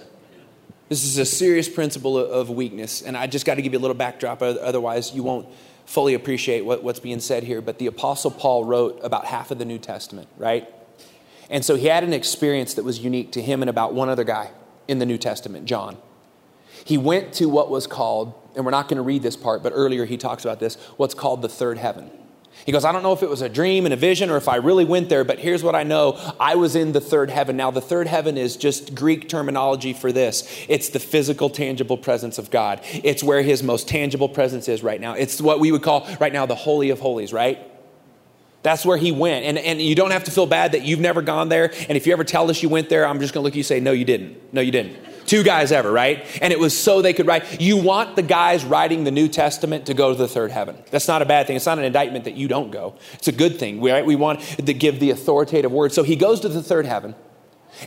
[0.89, 3.81] This is a serious principle of weakness, and I just got to give you a
[3.81, 5.47] little backdrop, otherwise, you won't
[5.85, 7.61] fully appreciate what, what's being said here.
[7.61, 10.67] But the Apostle Paul wrote about half of the New Testament, right?
[11.49, 14.23] And so he had an experience that was unique to him and about one other
[14.23, 14.51] guy
[14.87, 15.97] in the New Testament, John.
[16.83, 19.71] He went to what was called, and we're not going to read this part, but
[19.75, 22.11] earlier he talks about this, what's called the third heaven.
[22.65, 24.47] He goes, I don't know if it was a dream and a vision or if
[24.47, 26.19] I really went there, but here's what I know.
[26.39, 27.57] I was in the third heaven.
[27.57, 32.37] Now, the third heaven is just Greek terminology for this it's the physical, tangible presence
[32.37, 32.81] of God.
[32.83, 35.13] It's where his most tangible presence is right now.
[35.13, 37.59] It's what we would call right now the Holy of Holies, right?
[38.63, 39.45] That's where he went.
[39.45, 41.73] And, and you don't have to feel bad that you've never gone there.
[41.89, 43.57] And if you ever tell us you went there, I'm just going to look at
[43.57, 44.53] you and say, no, you didn't.
[44.53, 44.97] No, you didn't.
[45.25, 46.25] Two guys ever, right?
[46.41, 47.61] And it was so they could write.
[47.61, 50.77] You want the guys writing the New Testament to go to the third heaven.
[50.89, 51.55] That's not a bad thing.
[51.55, 52.95] It's not an indictment that you don't go.
[53.13, 53.81] It's a good thing.
[53.81, 54.05] Right?
[54.05, 55.93] We want to give the authoritative word.
[55.93, 57.15] So he goes to the third heaven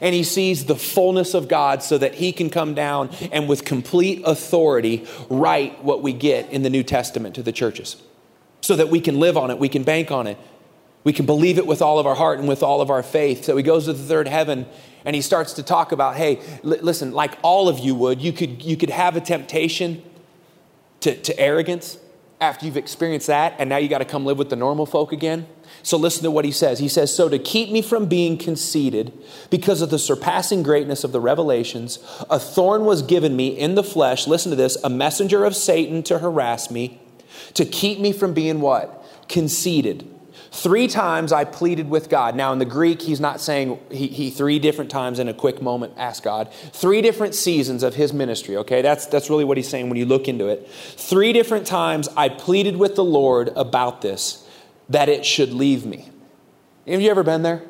[0.00, 3.64] and he sees the fullness of God so that he can come down and with
[3.64, 8.02] complete authority write what we get in the New Testament to the churches
[8.60, 10.38] so that we can live on it, we can bank on it,
[11.04, 13.44] we can believe it with all of our heart and with all of our faith.
[13.44, 14.66] So he goes to the third heaven
[15.04, 18.32] and he starts to talk about hey l- listen like all of you would you
[18.32, 20.02] could you could have a temptation
[21.00, 21.98] to, to arrogance
[22.40, 25.12] after you've experienced that and now you got to come live with the normal folk
[25.12, 25.46] again.
[25.82, 26.78] So listen to what he says.
[26.78, 29.12] He says so to keep me from being conceited
[29.50, 31.98] because of the surpassing greatness of the revelations
[32.30, 36.02] a thorn was given me in the flesh listen to this a messenger of satan
[36.02, 37.00] to harass me
[37.54, 39.04] to keep me from being what?
[39.28, 40.08] Conceited
[40.54, 42.36] Three times I pleaded with God.
[42.36, 45.60] Now, in the Greek, he's not saying he, he, three different times in a quick
[45.60, 46.50] moment asked God.
[46.72, 48.80] Three different seasons of his ministry, okay?
[48.80, 50.68] That's, that's really what he's saying when you look into it.
[50.70, 54.48] Three different times I pleaded with the Lord about this,
[54.88, 56.08] that it should leave me.
[56.86, 57.64] Have you ever been there?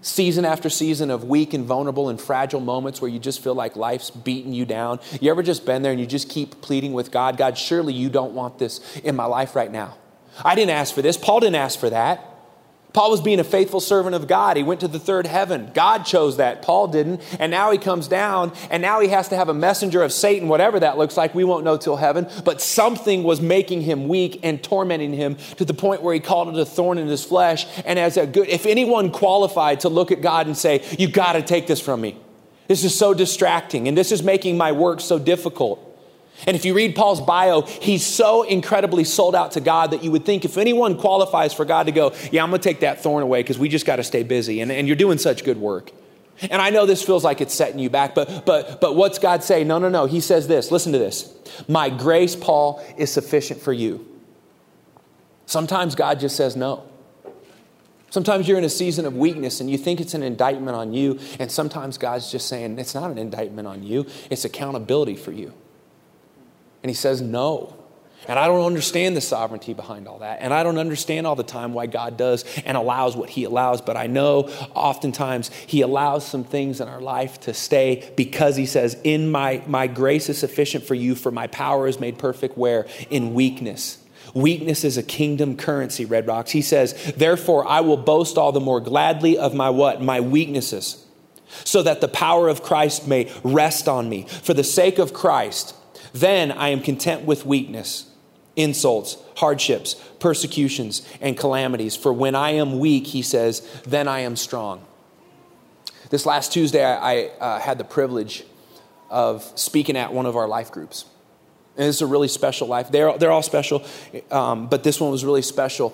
[0.00, 3.74] Season after season of weak and vulnerable and fragile moments where you just feel like
[3.74, 5.00] life's beating you down.
[5.20, 8.08] You ever just been there and you just keep pleading with God, God, surely you
[8.10, 9.96] don't want this in my life right now.
[10.44, 11.16] I didn't ask for this.
[11.16, 12.36] Paul didn't ask for that.
[12.96, 14.56] Paul was being a faithful servant of God.
[14.56, 15.70] He went to the third heaven.
[15.74, 16.62] God chose that.
[16.62, 17.20] Paul didn't.
[17.38, 20.48] And now he comes down, and now he has to have a messenger of Satan,
[20.48, 21.34] whatever that looks like.
[21.34, 22.26] We won't know till heaven.
[22.42, 26.48] But something was making him weak and tormenting him to the point where he called
[26.48, 27.66] it a thorn in his flesh.
[27.84, 31.34] And as a good, if anyone qualified to look at God and say, You got
[31.34, 32.16] to take this from me,
[32.66, 35.85] this is so distracting, and this is making my work so difficult.
[36.46, 40.10] And if you read Paul's bio, he's so incredibly sold out to God that you
[40.10, 43.02] would think if anyone qualifies for God to go, yeah, I'm going to take that
[43.02, 45.56] thorn away because we just got to stay busy and, and you're doing such good
[45.56, 45.92] work.
[46.50, 49.42] And I know this feels like it's setting you back, but, but, but what's God
[49.42, 49.64] say?
[49.64, 50.04] No, no, no.
[50.04, 50.70] He says this.
[50.70, 51.34] Listen to this.
[51.66, 54.06] My grace, Paul, is sufficient for you.
[55.46, 56.84] Sometimes God just says no.
[58.10, 61.18] Sometimes you're in a season of weakness and you think it's an indictment on you,
[61.38, 65.52] and sometimes God's just saying it's not an indictment on you, it's accountability for you.
[66.86, 67.74] And he says, No.
[68.28, 70.38] And I don't understand the sovereignty behind all that.
[70.40, 73.80] And I don't understand all the time why God does and allows what He allows.
[73.80, 78.66] But I know oftentimes He allows some things in our life to stay because He
[78.66, 82.56] says, In my, my grace is sufficient for you, for my power is made perfect
[82.56, 82.86] where?
[83.10, 83.98] In weakness.
[84.32, 86.52] Weakness is a kingdom currency, Red Rocks.
[86.52, 90.00] He says, Therefore, I will boast all the more gladly of my what?
[90.00, 91.04] My weaknesses,
[91.64, 94.22] so that the power of Christ may rest on me.
[94.28, 95.74] For the sake of Christ,
[96.20, 98.10] then I am content with weakness,
[98.54, 101.96] insults, hardships, persecutions, and calamities.
[101.96, 104.84] For when I am weak, he says, then I am strong.
[106.10, 108.44] This last Tuesday, I, I uh, had the privilege
[109.10, 111.04] of speaking at one of our life groups.
[111.76, 112.90] And it's a really special life.
[112.90, 113.84] They're, they're all special,
[114.30, 115.90] um, but this one was really special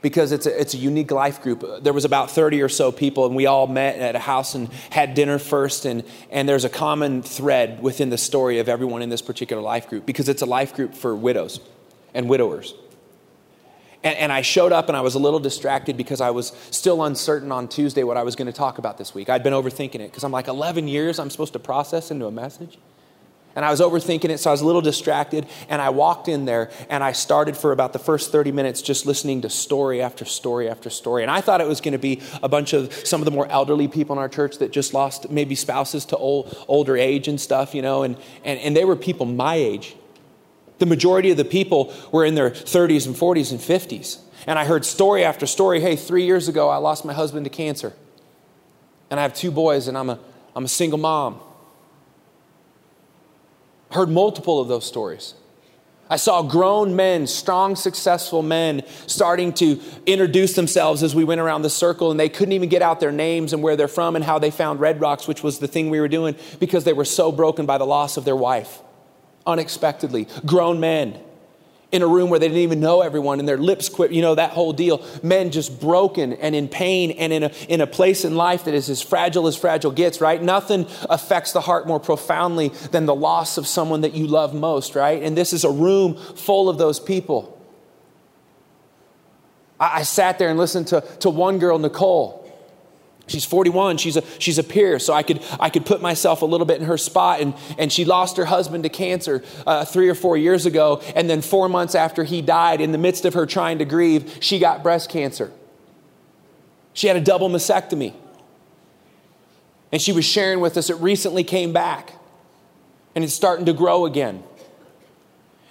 [0.00, 1.64] because it's a, it's a unique life group.
[1.82, 4.68] There was about 30 or so people, and we all met at a house and
[4.90, 5.84] had dinner first.
[5.84, 9.88] And, and there's a common thread within the story of everyone in this particular life
[9.88, 11.60] group because it's a life group for widows
[12.14, 12.74] and widowers.
[14.04, 17.02] And, and I showed up and I was a little distracted because I was still
[17.02, 19.28] uncertain on Tuesday what I was going to talk about this week.
[19.28, 22.30] I'd been overthinking it because I'm like, 11 years I'm supposed to process into a
[22.30, 22.78] message?
[23.56, 25.46] And I was overthinking it, so I was a little distracted.
[25.68, 29.04] And I walked in there and I started for about the first 30 minutes just
[29.04, 31.22] listening to story after story after story.
[31.22, 33.48] And I thought it was going to be a bunch of some of the more
[33.48, 37.40] elderly people in our church that just lost maybe spouses to old, older age and
[37.40, 39.96] stuff, you know, and, and, and they were people my age.
[40.78, 44.20] The majority of the people were in their 30s and 40s and 50s.
[44.46, 47.50] And I heard story after story hey, three years ago, I lost my husband to
[47.50, 47.92] cancer.
[49.10, 50.18] And I have two boys, and I'm a,
[50.54, 51.40] I'm a single mom
[53.90, 55.34] heard multiple of those stories.
[56.10, 61.62] I saw grown men, strong, successful men, starting to introduce themselves as we went around
[61.62, 64.24] the circle, and they couldn't even get out their names and where they're from and
[64.24, 67.04] how they found Red Rocks, which was the thing we were doing, because they were
[67.04, 68.80] so broken by the loss of their wife.
[69.46, 70.26] Unexpectedly.
[70.46, 71.18] Grown men
[71.90, 74.34] in a room where they didn't even know everyone and their lips quit, you know,
[74.34, 75.02] that whole deal.
[75.22, 78.74] Men just broken and in pain and in a, in a place in life that
[78.74, 80.42] is as fragile as fragile gets, right?
[80.42, 84.94] Nothing affects the heart more profoundly than the loss of someone that you love most,
[84.94, 85.22] right?
[85.22, 87.58] And this is a room full of those people.
[89.80, 92.37] I, I sat there and listened to, to one girl, Nicole.
[93.28, 93.98] She's 41.
[93.98, 96.80] She's a, she's a peer, so I could, I could put myself a little bit
[96.80, 97.40] in her spot.
[97.40, 101.00] And, and she lost her husband to cancer uh, three or four years ago.
[101.14, 104.38] And then, four months after he died, in the midst of her trying to grieve,
[104.40, 105.52] she got breast cancer.
[106.92, 108.14] She had a double mastectomy.
[109.92, 112.12] And she was sharing with us, it recently came back
[113.14, 114.42] and it's starting to grow again.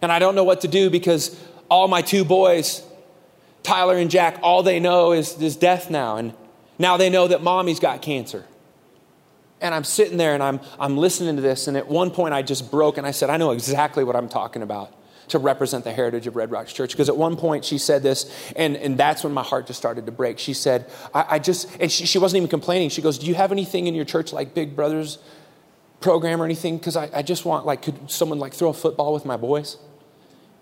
[0.01, 1.39] And I don't know what to do because
[1.69, 2.83] all my two boys,
[3.63, 6.17] Tyler and Jack, all they know is, is death now.
[6.17, 6.33] And
[6.79, 8.45] now they know that mommy's got cancer.
[9.59, 11.67] And I'm sitting there and I'm, I'm listening to this.
[11.67, 14.29] And at one point I just broke and I said, I know exactly what I'm
[14.29, 14.93] talking about
[15.29, 16.91] to represent the heritage of Red Rocks Church.
[16.91, 20.05] Because at one point she said this, and, and that's when my heart just started
[20.05, 20.39] to break.
[20.39, 22.89] She said, I, I just, and she, she wasn't even complaining.
[22.89, 25.17] She goes, Do you have anything in your church like Big Brothers
[25.99, 26.77] program or anything?
[26.77, 29.77] Because I, I just want, like, could someone like throw a football with my boys?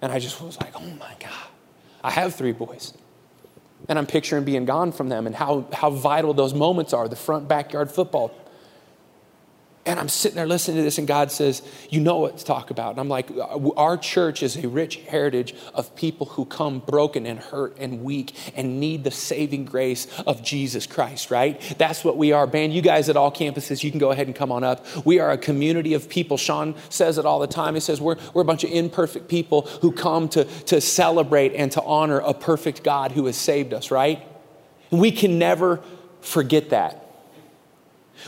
[0.01, 1.47] And I just was like, Oh my God,
[2.03, 2.93] I have three boys.
[3.87, 7.15] And I'm picturing being gone from them and how, how vital those moments are the
[7.15, 8.31] front backyard football
[9.87, 12.71] and I'm sitting there listening to this, and God says, You know what to talk
[12.71, 12.91] about.
[12.91, 13.29] And I'm like,
[13.77, 18.35] Our church is a rich heritage of people who come broken and hurt and weak
[18.55, 21.61] and need the saving grace of Jesus Christ, right?
[21.77, 22.47] That's what we are.
[22.47, 24.85] Man, you guys at all campuses, you can go ahead and come on up.
[25.05, 26.37] We are a community of people.
[26.37, 27.75] Sean says it all the time.
[27.75, 31.71] He says, We're, we're a bunch of imperfect people who come to, to celebrate and
[31.73, 34.25] to honor a perfect God who has saved us, right?
[34.89, 35.83] And we can never
[36.21, 37.04] forget that.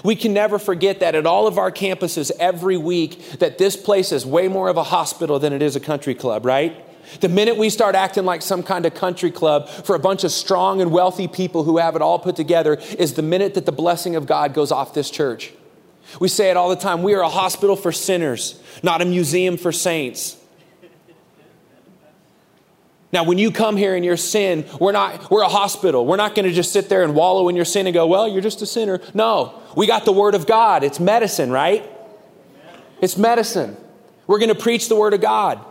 [0.04, 4.12] We can never forget that at all of our campuses every week that this place
[4.12, 6.84] is way more of a hospital than it is a country club, right?
[7.22, 10.32] The minute we start acting like some kind of country club for a bunch of
[10.32, 13.72] strong and wealthy people who have it all put together is the minute that the
[13.72, 15.54] blessing of God goes off this church.
[16.20, 17.04] We say it all the time.
[17.04, 20.37] We are a hospital for sinners, not a museum for saints.
[23.14, 26.06] Now, when you come here in your sin, we're not, we're a hospital.
[26.06, 28.28] We're not going to just sit there and wallow in your sin and go, well,
[28.28, 29.00] you're just a sinner.
[29.14, 30.84] No, we got the Word of God.
[30.84, 31.90] It's medicine, right?
[33.02, 33.78] It's medicine.
[34.26, 35.64] We're going to preach the Word of God.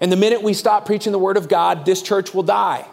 [0.00, 2.86] And the minute we stop preaching the Word of God, this church will die.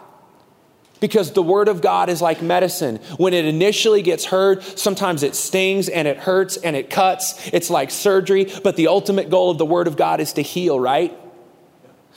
[0.98, 2.96] Because the Word of God is like medicine.
[3.18, 7.50] When it initially gets heard, sometimes it stings and it hurts and it cuts.
[7.52, 10.80] It's like surgery, but the ultimate goal of the Word of God is to heal,
[10.80, 11.14] right?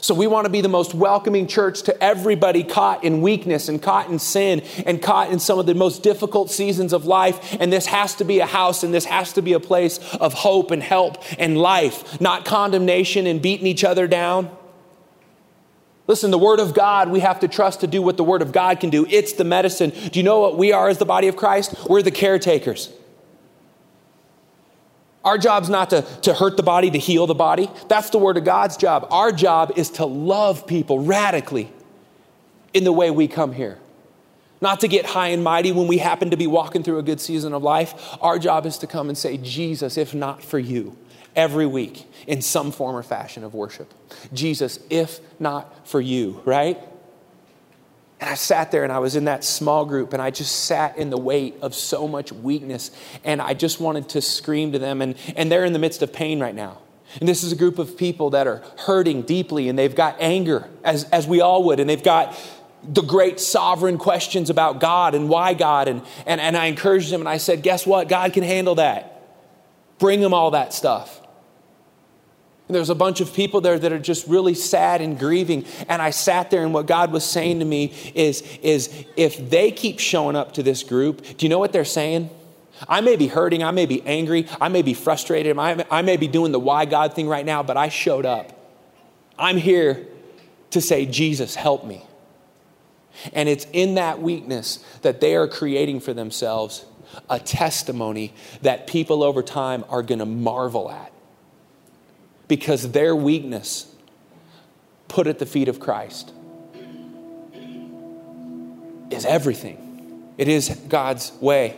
[0.05, 3.81] So we want to be the most welcoming church to everybody caught in weakness and
[3.81, 7.57] caught in sin and caught in some of the most difficult seasons of life.
[7.59, 10.35] And this has to be a house and this has to be a place of
[10.35, 14.55] hope and help and life, not condemnation and beating each other down.
[16.05, 18.51] Listen, the Word of God, we have to trust to do what the Word of
[18.51, 19.07] God can do.
[19.09, 19.89] It's the medicine.
[19.89, 21.89] Do you know what we are as the body of Christ?
[21.89, 22.93] We're the caretakers.
[25.25, 27.69] Our job's not to, to hurt the body, to heal the body.
[27.89, 29.07] That's the word of God's job.
[29.09, 31.71] Our job is to love people radically
[32.73, 33.79] in the way we come here.
[34.61, 37.19] Not to get high and mighty when we happen to be walking through a good
[37.19, 38.17] season of life.
[38.21, 40.95] Our job is to come and say, Jesus, if not for you,
[41.35, 43.93] every week in some form or fashion of worship.
[44.31, 46.79] Jesus, if not for you, right?
[48.25, 50.97] And I sat there and I was in that small group and I just sat
[50.97, 52.89] in the weight of so much weakness
[53.23, 55.03] and I just wanted to scream to them.
[55.03, 56.79] And, and they're in the midst of pain right now.
[57.19, 60.67] And this is a group of people that are hurting deeply and they've got anger,
[60.83, 62.35] as, as we all would, and they've got
[62.83, 65.87] the great sovereign questions about God and why God.
[65.87, 68.09] And, and, and I encouraged them and I said, Guess what?
[68.09, 69.21] God can handle that.
[69.99, 71.21] Bring them all that stuff.
[72.67, 75.65] And there's a bunch of people there that are just really sad and grieving.
[75.87, 79.71] And I sat there, and what God was saying to me is, is if they
[79.71, 82.31] keep showing up to this group, do you know what they're saying?
[82.89, 86.17] I may be hurting, I may be angry, I may be frustrated, I, I may
[86.17, 88.51] be doing the why God thing right now, but I showed up.
[89.37, 90.07] I'm here
[90.71, 92.03] to say, Jesus, help me.
[93.31, 96.83] And it's in that weakness that they are creating for themselves
[97.29, 101.13] a testimony that people over time are going to marvel at
[102.47, 103.93] because their weakness
[105.07, 106.33] put at the feet of Christ
[109.11, 110.33] is everything.
[110.37, 111.77] It is God's way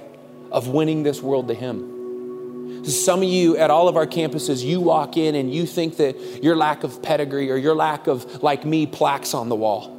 [0.52, 2.86] of winning this world to Him.
[2.86, 6.44] Some of you at all of our campuses, you walk in and you think that
[6.44, 9.97] your lack of pedigree or your lack of, like me, plaques on the wall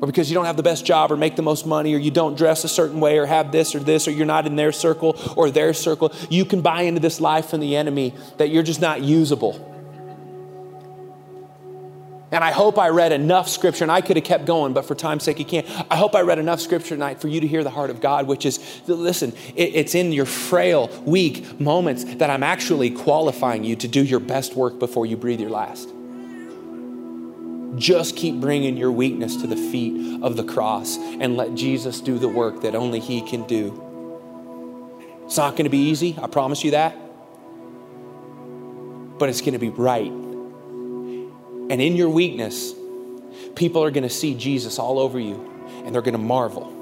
[0.00, 2.10] or because you don't have the best job or make the most money or you
[2.10, 4.72] don't dress a certain way or have this or this or you're not in their
[4.72, 8.62] circle or their circle, you can buy into this life from the enemy that you're
[8.62, 9.72] just not usable.
[12.32, 14.96] And I hope I read enough scripture, and I could have kept going, but for
[14.96, 15.66] time's sake, you can't.
[15.90, 18.26] I hope I read enough scripture tonight for you to hear the heart of God,
[18.26, 23.86] which is listen, it's in your frail, weak moments that I'm actually qualifying you to
[23.86, 25.88] do your best work before you breathe your last.
[27.76, 32.18] Just keep bringing your weakness to the feet of the cross and let Jesus do
[32.18, 33.82] the work that only He can do.
[35.24, 36.96] It's not going to be easy, I promise you that.
[39.18, 40.10] But it's going to be right.
[40.10, 42.74] And in your weakness,
[43.56, 45.52] people are going to see Jesus all over you
[45.84, 46.72] and they're going to marvel.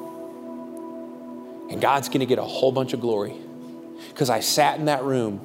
[1.71, 3.35] And God's going to get a whole bunch of glory.
[4.09, 5.41] Because I sat in that room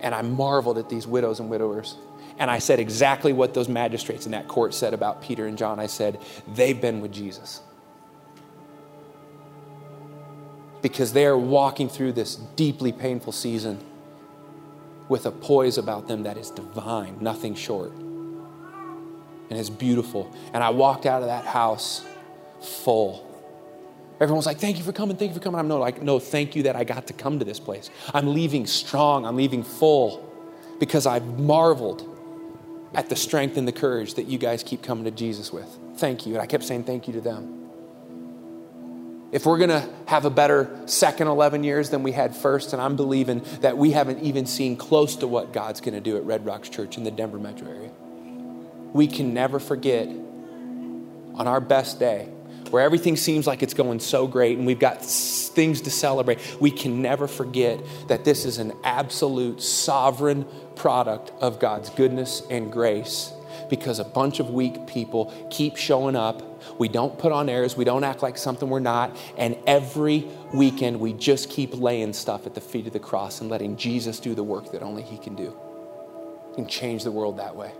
[0.00, 1.96] and I marveled at these widows and widowers.
[2.38, 5.80] And I said exactly what those magistrates in that court said about Peter and John.
[5.80, 7.62] I said, they've been with Jesus.
[10.82, 13.82] Because they are walking through this deeply painful season
[15.08, 17.92] with a poise about them that is divine, nothing short.
[17.92, 20.30] And it's beautiful.
[20.52, 22.04] And I walked out of that house
[22.60, 23.25] full.
[24.20, 25.60] Everyone's like, thank you for coming, thank you for coming.
[25.60, 27.90] I'm no, like, no, thank you that I got to come to this place.
[28.14, 30.22] I'm leaving strong, I'm leaving full
[30.78, 32.16] because I've marveled
[32.94, 35.68] at the strength and the courage that you guys keep coming to Jesus with.
[35.96, 36.34] Thank you.
[36.34, 37.52] And I kept saying thank you to them.
[39.32, 42.80] If we're going to have a better second 11 years than we had first, and
[42.80, 46.24] I'm believing that we haven't even seen close to what God's going to do at
[46.24, 47.90] Red Rocks Church in the Denver metro area,
[48.92, 52.28] we can never forget on our best day
[52.76, 56.70] where everything seems like it's going so great and we've got things to celebrate, we
[56.70, 63.32] can never forget that this is an absolute sovereign product of God's goodness and grace
[63.70, 66.42] because a bunch of weak people keep showing up.
[66.78, 71.00] We don't put on airs, we don't act like something we're not, and every weekend
[71.00, 74.34] we just keep laying stuff at the feet of the cross and letting Jesus do
[74.34, 75.56] the work that only He can do
[76.58, 77.72] and change the world that way.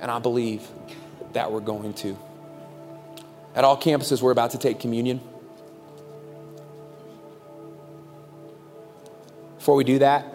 [0.00, 0.66] And I believe
[1.34, 2.18] that we're going to.
[3.56, 5.20] At all campuses, we're about to take communion.
[9.56, 10.34] Before we do that,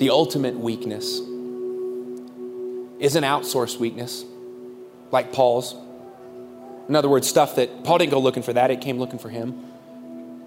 [0.00, 1.20] the ultimate weakness
[2.98, 4.24] is an outsourced weakness,
[5.12, 5.76] like Paul's.
[6.88, 9.28] In other words, stuff that Paul didn't go looking for that, it came looking for
[9.28, 9.64] him.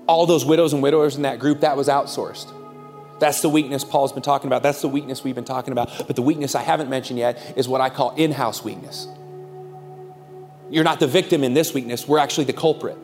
[0.08, 2.52] All those widows and widowers in that group, that was outsourced.
[3.20, 4.62] That's the weakness Paul's been talking about.
[4.62, 6.06] That's the weakness we've been talking about.
[6.06, 9.08] But the weakness I haven't mentioned yet is what I call in house weakness.
[10.70, 12.98] You're not the victim in this weakness, we're actually the culprit.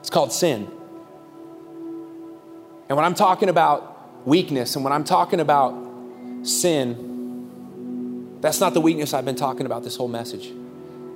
[0.00, 0.70] It's called sin.
[2.88, 5.74] And when I'm talking about weakness and when I'm talking about
[6.42, 10.50] sin, that's not the weakness I've been talking about this whole message.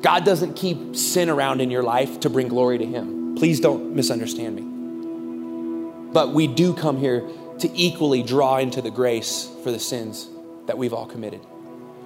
[0.02, 3.36] God doesn't keep sin around in your life to bring glory to Him.
[3.36, 6.12] Please don't misunderstand me.
[6.12, 7.26] But we do come here
[7.60, 10.28] to equally draw into the grace for the sins
[10.66, 11.40] that we've all committed.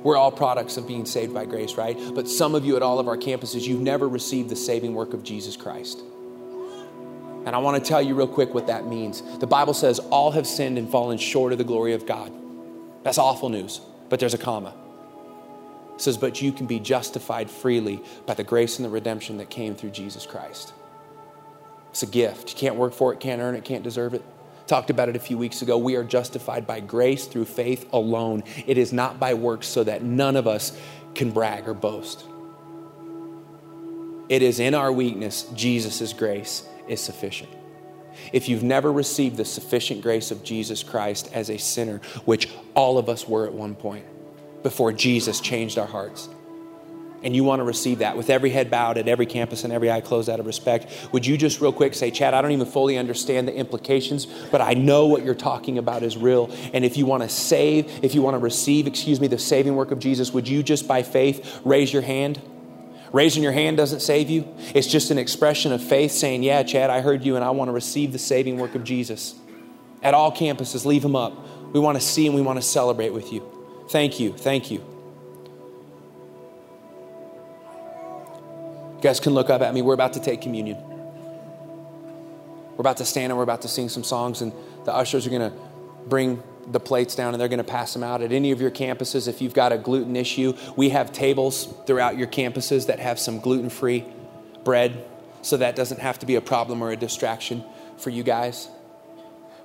[0.07, 1.99] We're all products of being saved by grace, right?
[2.15, 5.15] But some of you at all of our campuses, you've never received the saving work
[5.15, 6.01] of Jesus Christ.
[7.45, 9.21] And I want to tell you real quick what that means.
[9.39, 12.33] The Bible says, All have sinned and fallen short of the glory of God.
[13.03, 14.77] That's awful news, but there's a comma.
[15.97, 19.51] It says, But you can be justified freely by the grace and the redemption that
[19.51, 20.73] came through Jesus Christ.
[21.91, 22.51] It's a gift.
[22.51, 24.23] You can't work for it, can't earn it, can't deserve it.
[24.67, 25.79] Talked about it a few weeks ago.
[25.79, 28.43] We are justified by grace through faith alone.
[28.67, 30.79] It is not by works so that none of us
[31.15, 32.25] can brag or boast.
[34.29, 37.51] It is in our weakness, Jesus' grace is sufficient.
[38.33, 42.99] If you've never received the sufficient grace of Jesus Christ as a sinner, which all
[42.99, 44.05] of us were at one point,
[44.65, 46.29] before Jesus changed our hearts,
[47.23, 49.91] and you want to receive that with every head bowed at every campus and every
[49.91, 52.67] eye closed out of respect, would you just real quick say, Chad, I don't even
[52.67, 56.51] fully understand the implications, but I know what you're talking about is real.
[56.73, 59.77] And if you want to save, if you want to receive, excuse me, the saving
[59.77, 62.41] work of Jesus, would you just by faith raise your hand?
[63.13, 64.47] Raising your hand doesn't save you.
[64.75, 67.69] It's just an expression of faith saying, Yeah, Chad, I heard you and I want
[67.69, 69.35] to receive the saving work of Jesus.
[70.03, 71.33] At all campuses, leave them up.
[71.73, 73.87] We want to see and we want to celebrate with you.
[73.89, 74.33] Thank you.
[74.33, 74.96] Thank you.
[78.97, 79.83] You guys can look up at me.
[79.83, 80.79] We're about to take communion.
[82.77, 84.53] We're about to stand and we're about to sing some songs, and
[84.85, 85.57] the ushers are going to
[86.07, 88.71] bring the plates down and they're going to pass them out at any of your
[88.71, 89.29] campuses.
[89.29, 93.41] If you've got a gluten issue, we have tables throughout your campuses that have some
[93.41, 94.05] gluten free
[94.65, 95.05] bread,
[95.43, 97.65] so that doesn't have to be a problem or a distraction
[97.99, 98.69] for you guys.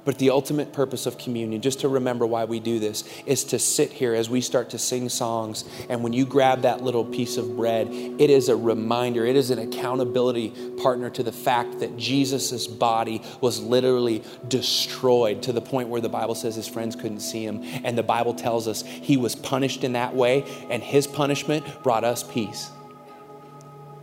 [0.03, 3.59] But the ultimate purpose of communion, just to remember why we do this, is to
[3.59, 5.63] sit here as we start to sing songs.
[5.89, 9.51] And when you grab that little piece of bread, it is a reminder, it is
[9.51, 10.49] an accountability
[10.81, 16.09] partner to the fact that Jesus' body was literally destroyed to the point where the
[16.09, 17.61] Bible says his friends couldn't see him.
[17.83, 22.03] And the Bible tells us he was punished in that way, and his punishment brought
[22.03, 22.71] us peace.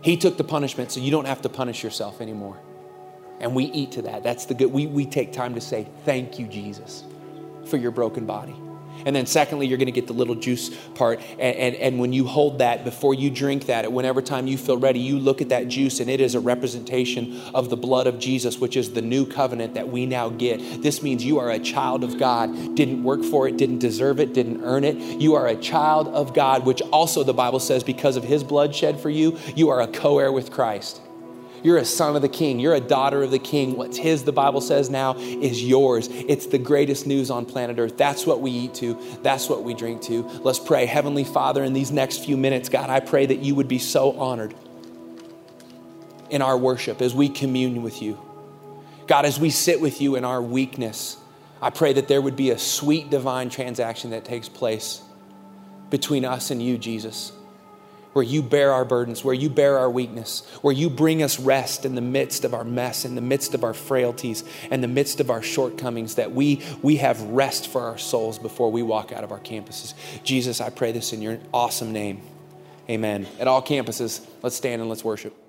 [0.01, 2.57] He took the punishment so you don't have to punish yourself anymore
[3.41, 4.23] and we eat to that.
[4.23, 4.73] That's the good.
[4.73, 7.05] We, we take time to say, Thank you, Jesus,
[7.65, 8.55] for your broken body.
[9.07, 11.21] And then, secondly, you're going to get the little juice part.
[11.39, 14.59] And, and, and, when you hold that, before you drink that, at whenever time you
[14.59, 18.07] feel ready, you look at that juice, and it is a representation of the blood
[18.07, 20.83] of Jesus, which is the new covenant that we now get.
[20.83, 22.75] This means you are a child of God.
[22.75, 24.97] Didn't work for it, didn't deserve it, didn't earn it.
[24.97, 28.75] You are a child of God, which also the Bible says, because of his blood
[28.75, 31.01] shed for you, you are a co heir with Christ.
[31.63, 32.61] You're a son of the king.
[32.61, 33.77] You're a daughter of the king.
[33.77, 36.09] What's his, the Bible says now, is yours.
[36.11, 37.97] It's the greatest news on planet Earth.
[37.97, 38.99] That's what we eat to.
[39.23, 40.23] That's what we drink to.
[40.43, 40.87] Let's pray.
[40.87, 44.19] Heavenly Father, in these next few minutes, God, I pray that you would be so
[44.19, 44.55] honored
[46.31, 48.21] in our worship as we commune with you.
[49.07, 51.17] God, as we sit with you in our weakness,
[51.63, 55.03] I pray that there would be a sweet divine transaction that takes place
[55.91, 57.33] between us and you, Jesus
[58.19, 61.85] where you bear our burdens, where you bear our weakness, where you bring us rest
[61.85, 64.43] in the midst of our mess, in the midst of our frailties,
[64.73, 68.73] in the midst of our shortcomings, that we, we have rest for our souls before
[68.73, 69.95] we walk out of our campuses.
[70.25, 72.23] Jesus, I pray this in your awesome name.
[72.91, 73.29] Amen.
[73.39, 75.48] At all campuses, let's stand and let's worship.